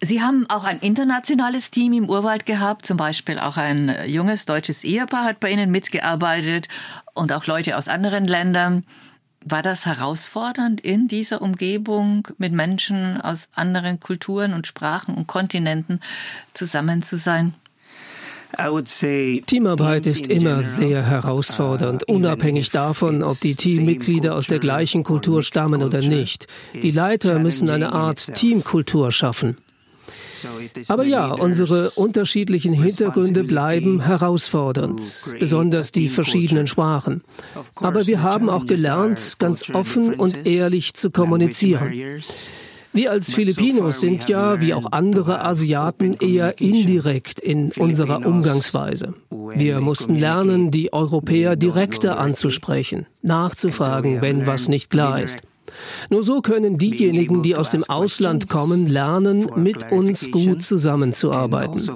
Sie 0.00 0.22
haben 0.22 0.46
auch 0.48 0.64
ein 0.64 0.78
internationales 0.78 1.72
Team 1.72 1.92
im 1.92 2.08
Urwald 2.08 2.46
gehabt, 2.46 2.86
zum 2.86 2.96
Beispiel 2.96 3.38
auch 3.38 3.56
ein 3.56 3.92
junges 4.06 4.46
deutsches 4.46 4.84
Ehepaar 4.84 5.24
hat 5.24 5.40
bei 5.40 5.50
Ihnen 5.50 5.72
mitgearbeitet 5.72 6.68
und 7.14 7.32
auch 7.32 7.46
Leute 7.46 7.76
aus 7.76 7.88
anderen 7.88 8.26
Ländern. 8.26 8.84
War 9.44 9.62
das 9.62 9.86
herausfordernd, 9.86 10.80
in 10.80 11.08
dieser 11.08 11.42
Umgebung 11.42 12.28
mit 12.38 12.52
Menschen 12.52 13.20
aus 13.20 13.48
anderen 13.54 13.98
Kulturen 13.98 14.52
und 14.52 14.66
Sprachen 14.66 15.14
und 15.14 15.26
Kontinenten 15.26 16.00
zusammen 16.54 17.02
zu 17.02 17.16
sein? 17.16 17.54
Teamarbeit 19.46 20.06
ist 20.06 20.26
immer 20.26 20.62
sehr 20.62 21.04
herausfordernd, 21.04 22.04
uh, 22.08 22.14
unabhängig 22.14 22.70
davon, 22.70 23.22
ob 23.22 23.40
die 23.40 23.54
Teammitglieder 23.54 24.34
aus 24.34 24.46
der 24.46 24.58
gleichen 24.58 25.04
Kultur 25.04 25.42
stammen 25.42 25.82
oder 25.82 26.00
nicht. 26.00 26.46
Die 26.72 26.90
Leiter 26.90 27.38
müssen 27.38 27.68
eine 27.68 27.92
Art 27.92 28.34
Teamkultur 28.34 29.12
schaffen. 29.12 29.58
Aber 30.88 31.04
ja, 31.04 31.30
unsere 31.30 31.90
unterschiedlichen 31.90 32.72
Hintergründe 32.72 33.44
bleiben 33.44 34.00
herausfordernd, 34.00 35.34
besonders 35.38 35.92
die 35.92 36.08
verschiedenen 36.08 36.66
Sprachen. 36.66 37.22
Aber 37.76 38.06
wir 38.06 38.22
haben 38.22 38.48
auch 38.48 38.66
gelernt, 38.66 39.36
ganz 39.38 39.70
offen 39.70 40.14
und 40.14 40.46
ehrlich 40.46 40.94
zu 40.94 41.10
kommunizieren. 41.10 41.92
Wir 42.92 43.10
als 43.12 43.32
Filipinos 43.32 44.00
sind 44.00 44.28
ja, 44.28 44.60
wie 44.60 44.72
auch 44.72 44.92
andere 44.92 45.44
Asiaten, 45.44 46.14
eher 46.14 46.58
indirekt 46.60 47.38
in 47.38 47.70
unserer 47.72 48.26
Umgangsweise. 48.26 49.14
Wir 49.30 49.80
mussten 49.80 50.16
lernen, 50.16 50.70
die 50.70 50.92
Europäer 50.92 51.56
direkter 51.56 52.18
anzusprechen, 52.18 53.06
nachzufragen, 53.22 54.20
wenn 54.22 54.46
was 54.46 54.68
nicht 54.68 54.90
klar 54.90 55.20
ist. 55.20 55.38
Nur 56.10 56.22
so 56.24 56.40
können 56.40 56.78
diejenigen, 56.78 57.42
die 57.42 57.56
aus 57.56 57.70
dem 57.70 57.84
Ausland 57.84 58.48
kommen, 58.48 58.86
lernen, 58.86 59.46
mit 59.56 59.90
uns 59.90 60.30
gut 60.30 60.62
zusammenzuarbeiten. 60.62 61.90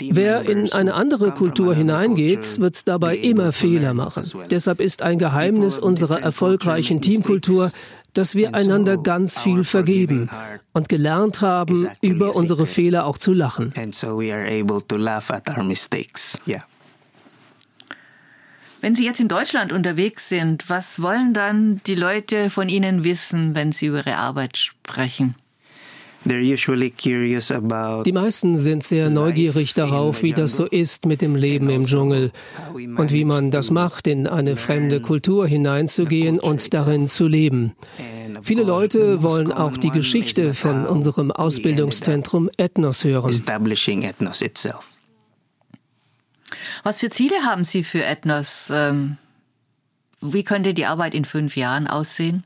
Wer 0.00 0.48
in 0.48 0.72
eine 0.72 0.94
andere 0.94 1.32
Kultur 1.32 1.74
hineingeht, 1.74 2.60
wird 2.60 2.88
dabei 2.88 3.16
immer 3.16 3.52
Fehler 3.52 3.94
machen. 3.94 4.24
Deshalb 4.50 4.80
ist 4.80 5.02
ein 5.02 5.18
Geheimnis 5.18 5.78
unserer 5.78 6.20
erfolgreichen 6.20 7.00
Teamkultur, 7.00 7.70
dass 8.16 8.34
wir 8.34 8.54
einander 8.54 8.96
ganz 8.96 9.38
viel 9.38 9.62
vergeben 9.62 10.30
und 10.72 10.88
gelernt 10.88 11.42
haben, 11.42 11.88
über 12.00 12.34
unsere 12.34 12.66
Fehler 12.66 13.04
auch 13.04 13.18
zu 13.18 13.32
lachen. 13.32 13.74
Wenn 18.80 18.94
Sie 18.94 19.04
jetzt 19.04 19.20
in 19.20 19.28
Deutschland 19.28 19.72
unterwegs 19.72 20.28
sind, 20.28 20.68
was 20.68 21.00
wollen 21.00 21.32
dann 21.32 21.80
die 21.86 21.94
Leute 21.94 22.50
von 22.50 22.68
Ihnen 22.68 23.04
wissen, 23.04 23.54
wenn 23.54 23.72
Sie 23.72 23.86
über 23.86 23.98
Ihre 23.98 24.16
Arbeit 24.16 24.56
sprechen? 24.58 25.34
Die 26.28 28.12
meisten 28.12 28.56
sind 28.56 28.82
sehr 28.82 29.10
neugierig 29.10 29.74
darauf, 29.74 30.22
wie 30.24 30.32
das 30.32 30.56
so 30.56 30.64
ist 30.66 31.06
mit 31.06 31.22
dem 31.22 31.36
Leben 31.36 31.70
im 31.70 31.82
also 31.82 31.96
Dschungel 31.96 32.32
und 32.74 33.12
wie 33.12 33.24
man 33.24 33.52
das 33.52 33.70
macht, 33.70 34.08
in 34.08 34.26
eine 34.26 34.56
fremde 34.56 35.00
Kultur 35.00 35.46
hineinzugehen 35.46 36.40
und 36.40 36.74
darin 36.74 37.06
zu 37.06 37.28
leben. 37.28 37.76
Viele 38.42 38.64
Leute 38.64 39.22
wollen 39.22 39.52
auch 39.52 39.76
die 39.76 39.90
Geschichte 39.90 40.52
von 40.52 40.84
unserem 40.84 41.30
Ausbildungszentrum 41.30 42.50
Ethnos 42.56 43.04
hören. 43.04 43.32
Was 46.82 47.00
für 47.00 47.10
Ziele 47.10 47.36
haben 47.44 47.64
Sie 47.64 47.84
für 47.84 48.04
Ethnos? 48.04 48.68
Ähm, 48.70 49.18
wie 50.20 50.44
könnte 50.44 50.74
die 50.74 50.86
Arbeit 50.86 51.14
in 51.14 51.24
fünf 51.24 51.56
Jahren 51.56 51.86
aussehen? 51.86 52.44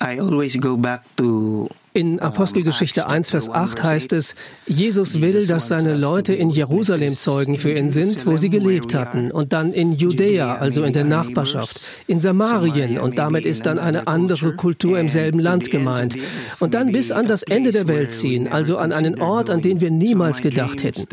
I 0.00 0.18
always 0.18 0.58
go 0.58 0.76
back 0.76 1.02
to 1.16 1.68
in 1.92 2.20
Apostelgeschichte 2.20 3.10
1, 3.10 3.30
Vers 3.30 3.50
8 3.50 3.82
heißt 3.82 4.12
es, 4.12 4.36
Jesus 4.66 5.20
will, 5.20 5.46
dass 5.46 5.68
seine 5.68 5.94
Leute 5.96 6.34
in 6.34 6.50
Jerusalem 6.50 7.16
Zeugen 7.16 7.56
für 7.56 7.72
ihn 7.72 7.90
sind, 7.90 8.26
wo 8.26 8.36
sie 8.36 8.48
gelebt 8.48 8.94
hatten, 8.94 9.32
und 9.32 9.52
dann 9.52 9.72
in 9.72 9.92
Judäa, 9.92 10.54
also 10.54 10.84
in 10.84 10.92
der 10.92 11.04
Nachbarschaft, 11.04 11.80
in 12.06 12.20
Samarien, 12.20 12.98
und 12.98 13.18
damit 13.18 13.44
ist 13.44 13.66
dann 13.66 13.80
eine 13.80 14.06
andere 14.06 14.54
Kultur 14.54 15.00
im 15.00 15.08
selben 15.08 15.40
Land 15.40 15.70
gemeint, 15.70 16.16
und 16.60 16.74
dann 16.74 16.92
bis 16.92 17.10
an 17.10 17.26
das 17.26 17.42
Ende 17.42 17.72
der 17.72 17.88
Welt 17.88 18.12
ziehen, 18.12 18.46
also 18.46 18.76
an 18.76 18.92
einen 18.92 19.20
Ort, 19.20 19.50
an 19.50 19.60
den 19.60 19.80
wir 19.80 19.90
niemals 19.90 20.42
gedacht 20.42 20.84
hätten. 20.84 21.06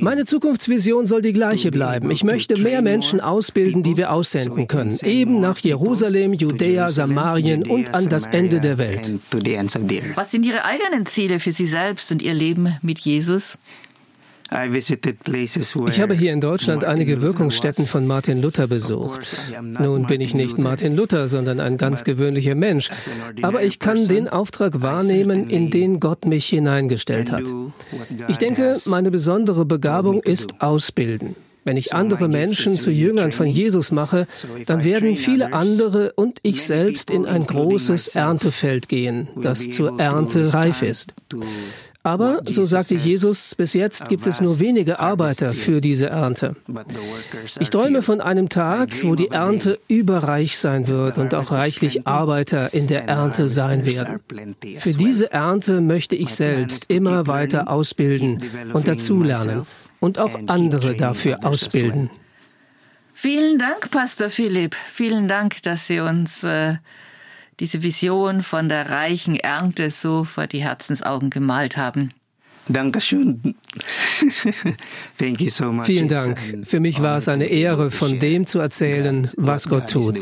Meine 0.00 0.24
Zukunftsvision 0.24 1.04
soll 1.04 1.22
die 1.22 1.32
gleiche 1.32 1.72
bleiben. 1.72 2.10
Ich 2.12 2.22
möchte 2.22 2.56
mehr 2.58 2.82
Menschen 2.82 3.20
ausbilden, 3.20 3.82
die 3.82 3.96
wir 3.96 4.12
aussenden 4.12 4.68
können, 4.68 4.96
eben 5.02 5.40
nach 5.40 5.58
Jerusalem, 5.58 6.32
Judäa, 6.32 6.92
Samarien 6.92 7.66
und 7.66 7.92
an 7.94 8.08
das 8.08 8.26
Ende 8.26 8.60
der 8.60 8.78
Welt. 8.78 9.12
Was 10.14 10.30
sind 10.30 10.44
Ihre 10.44 10.64
eigenen 10.64 11.06
Ziele 11.06 11.40
für 11.40 11.52
Sie 11.52 11.66
selbst 11.66 12.10
und 12.10 12.22
Ihr 12.22 12.34
Leben 12.34 12.76
mit 12.82 12.98
Jesus? 13.00 13.58
Ich 15.86 16.00
habe 16.00 16.14
hier 16.14 16.32
in 16.32 16.40
Deutschland 16.42 16.84
einige 16.84 17.22
Wirkungsstätten 17.22 17.86
von 17.86 18.06
Martin 18.06 18.42
Luther 18.42 18.66
besucht. 18.66 19.50
Nun 19.62 20.06
bin 20.06 20.20
ich 20.20 20.34
nicht 20.34 20.58
Martin 20.58 20.94
Luther, 20.94 21.28
sondern 21.28 21.58
ein 21.58 21.78
ganz 21.78 22.04
gewöhnlicher 22.04 22.54
Mensch. 22.54 22.90
Aber 23.40 23.62
ich 23.62 23.78
kann 23.78 24.08
den 24.08 24.28
Auftrag 24.28 24.82
wahrnehmen, 24.82 25.48
in 25.48 25.70
den 25.70 26.00
Gott 26.00 26.26
mich 26.26 26.46
hineingestellt 26.46 27.32
hat. 27.32 27.44
Ich 28.28 28.36
denke, 28.36 28.78
meine 28.84 29.10
besondere 29.10 29.64
Begabung 29.64 30.22
ist 30.22 30.60
Ausbilden. 30.60 31.34
Wenn 31.64 31.76
ich 31.76 31.94
andere 31.94 32.28
Menschen 32.28 32.78
zu 32.78 32.90
Jüngern 32.90 33.32
von 33.32 33.46
Jesus 33.46 33.92
mache, 33.92 34.26
dann 34.66 34.84
werden 34.84 35.16
viele 35.16 35.52
andere 35.52 36.12
und 36.14 36.38
ich 36.42 36.64
selbst 36.64 37.10
in 37.10 37.26
ein 37.26 37.46
großes 37.46 38.08
Erntefeld 38.08 38.88
gehen, 38.88 39.28
das 39.40 39.70
zur 39.70 40.00
Ernte 40.00 40.52
reif 40.54 40.82
ist. 40.82 41.14
Aber, 42.04 42.40
so 42.44 42.64
sagte 42.64 42.96
Jesus, 42.96 43.54
bis 43.54 43.74
jetzt 43.74 44.08
gibt 44.08 44.26
es 44.26 44.40
nur 44.40 44.58
wenige 44.58 44.98
Arbeiter 44.98 45.52
für 45.52 45.80
diese 45.80 46.06
Ernte. 46.08 46.56
Ich 47.60 47.70
träume 47.70 48.02
von 48.02 48.20
einem 48.20 48.48
Tag, 48.48 48.90
wo 49.04 49.14
die 49.14 49.28
Ernte 49.28 49.78
überreich 49.86 50.58
sein 50.58 50.88
wird 50.88 51.18
und 51.18 51.32
auch 51.32 51.52
reichlich 51.52 52.04
Arbeiter 52.08 52.74
in 52.74 52.88
der 52.88 53.04
Ernte 53.04 53.48
sein 53.48 53.86
werden. 53.86 54.18
Für 54.78 54.94
diese 54.94 55.30
Ernte 55.30 55.80
möchte 55.80 56.16
ich 56.16 56.34
selbst 56.34 56.90
immer 56.90 57.28
weiter 57.28 57.70
ausbilden 57.70 58.42
und 58.72 58.88
dazulernen 58.88 59.64
und 60.02 60.18
auch 60.18 60.36
andere 60.48 60.96
dafür 60.96 61.38
ausbilden. 61.44 62.10
Vielen 63.14 63.58
Dank, 63.58 63.90
Pastor 63.92 64.30
Philipp. 64.30 64.74
Vielen 64.90 65.28
Dank, 65.28 65.62
dass 65.62 65.86
Sie 65.86 66.00
uns 66.00 66.42
äh, 66.42 66.74
diese 67.60 67.84
Vision 67.84 68.42
von 68.42 68.68
der 68.68 68.90
reichen 68.90 69.36
Ernte 69.36 69.92
so 69.92 70.24
vor 70.24 70.48
die 70.48 70.60
Herzensaugen 70.60 71.30
gemalt 71.30 71.76
haben. 71.76 72.10
Dankeschön. 72.66 73.54
Thank 75.18 75.40
you 75.40 75.50
so 75.50 75.72
much. 75.72 75.86
Vielen 75.86 76.08
Dank. 76.08 76.38
Für 76.64 76.80
mich 76.80 77.00
war 77.00 77.18
es 77.18 77.28
eine 77.28 77.46
Ehre, 77.46 77.92
von 77.92 78.18
dem 78.18 78.44
zu 78.46 78.58
erzählen, 78.58 79.30
was 79.36 79.68
Gott 79.68 79.88
tut. 79.90 80.18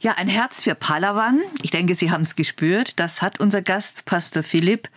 Ja, 0.00 0.12
ein 0.12 0.28
Herz 0.28 0.62
für 0.62 0.74
Palawan. 0.74 1.40
Ich 1.60 1.70
denke, 1.70 1.94
Sie 1.94 2.10
haben 2.10 2.22
es 2.22 2.34
gespürt. 2.34 2.98
Das 2.98 3.20
hat 3.20 3.40
unser 3.40 3.60
Gast, 3.60 4.06
Pastor 4.06 4.42
Philipp. 4.42 4.88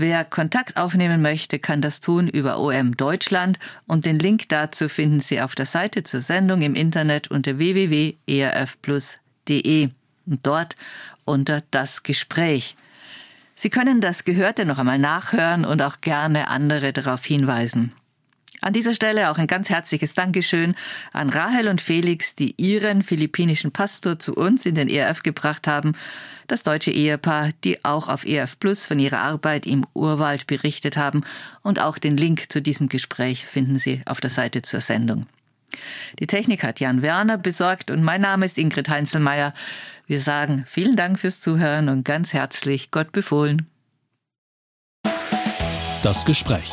Wer 0.00 0.24
Kontakt 0.24 0.76
aufnehmen 0.76 1.22
möchte, 1.22 1.58
kann 1.58 1.80
das 1.80 2.00
tun 2.00 2.28
über 2.28 2.60
OM 2.60 2.96
Deutschland 2.96 3.58
und 3.88 4.06
den 4.06 4.20
Link 4.20 4.48
dazu 4.48 4.88
finden 4.88 5.18
Sie 5.18 5.40
auf 5.40 5.56
der 5.56 5.66
Seite 5.66 6.04
zur 6.04 6.20
Sendung 6.20 6.62
im 6.62 6.76
Internet 6.76 7.32
unter 7.32 7.58
www.erfplus.de 7.58 9.88
und 10.26 10.46
dort 10.46 10.76
unter 11.24 11.64
das 11.72 12.04
Gespräch. 12.04 12.76
Sie 13.56 13.70
können 13.70 14.00
das 14.00 14.22
Gehörte 14.22 14.66
noch 14.66 14.78
einmal 14.78 15.00
nachhören 15.00 15.64
und 15.64 15.82
auch 15.82 16.00
gerne 16.00 16.46
andere 16.46 16.92
darauf 16.92 17.24
hinweisen. 17.24 17.92
An 18.60 18.72
dieser 18.72 18.94
Stelle 18.94 19.30
auch 19.30 19.38
ein 19.38 19.46
ganz 19.46 19.70
herzliches 19.70 20.14
Dankeschön 20.14 20.74
an 21.12 21.30
Rahel 21.30 21.68
und 21.68 21.80
Felix, 21.80 22.34
die 22.34 22.54
ihren 22.56 23.02
philippinischen 23.02 23.70
Pastor 23.70 24.18
zu 24.18 24.34
uns 24.34 24.66
in 24.66 24.74
den 24.74 24.88
ERF 24.88 25.22
gebracht 25.22 25.66
haben, 25.66 25.94
das 26.48 26.64
deutsche 26.64 26.90
Ehepaar, 26.90 27.50
die 27.62 27.84
auch 27.84 28.08
auf 28.08 28.26
ERF 28.26 28.58
Plus 28.58 28.86
von 28.86 28.98
ihrer 28.98 29.20
Arbeit 29.20 29.66
im 29.66 29.86
Urwald 29.94 30.46
berichtet 30.46 30.96
haben 30.96 31.22
und 31.62 31.80
auch 31.80 31.98
den 31.98 32.16
Link 32.16 32.50
zu 32.50 32.60
diesem 32.60 32.88
Gespräch 32.88 33.46
finden 33.46 33.78
Sie 33.78 34.02
auf 34.06 34.20
der 34.20 34.30
Seite 34.30 34.62
zur 34.62 34.80
Sendung. 34.80 35.26
Die 36.18 36.26
Technik 36.26 36.64
hat 36.64 36.80
Jan 36.80 37.02
Werner 37.02 37.38
besorgt 37.38 37.90
und 37.90 38.02
mein 38.02 38.22
Name 38.22 38.46
ist 38.46 38.58
Ingrid 38.58 38.88
Heinzelmeier. 38.88 39.52
Wir 40.06 40.20
sagen 40.20 40.64
vielen 40.66 40.96
Dank 40.96 41.18
fürs 41.18 41.40
Zuhören 41.40 41.88
und 41.88 42.04
ganz 42.04 42.32
herzlich 42.32 42.90
Gott 42.90 43.12
befohlen. 43.12 43.66
Das 46.02 46.24
Gespräch. 46.24 46.72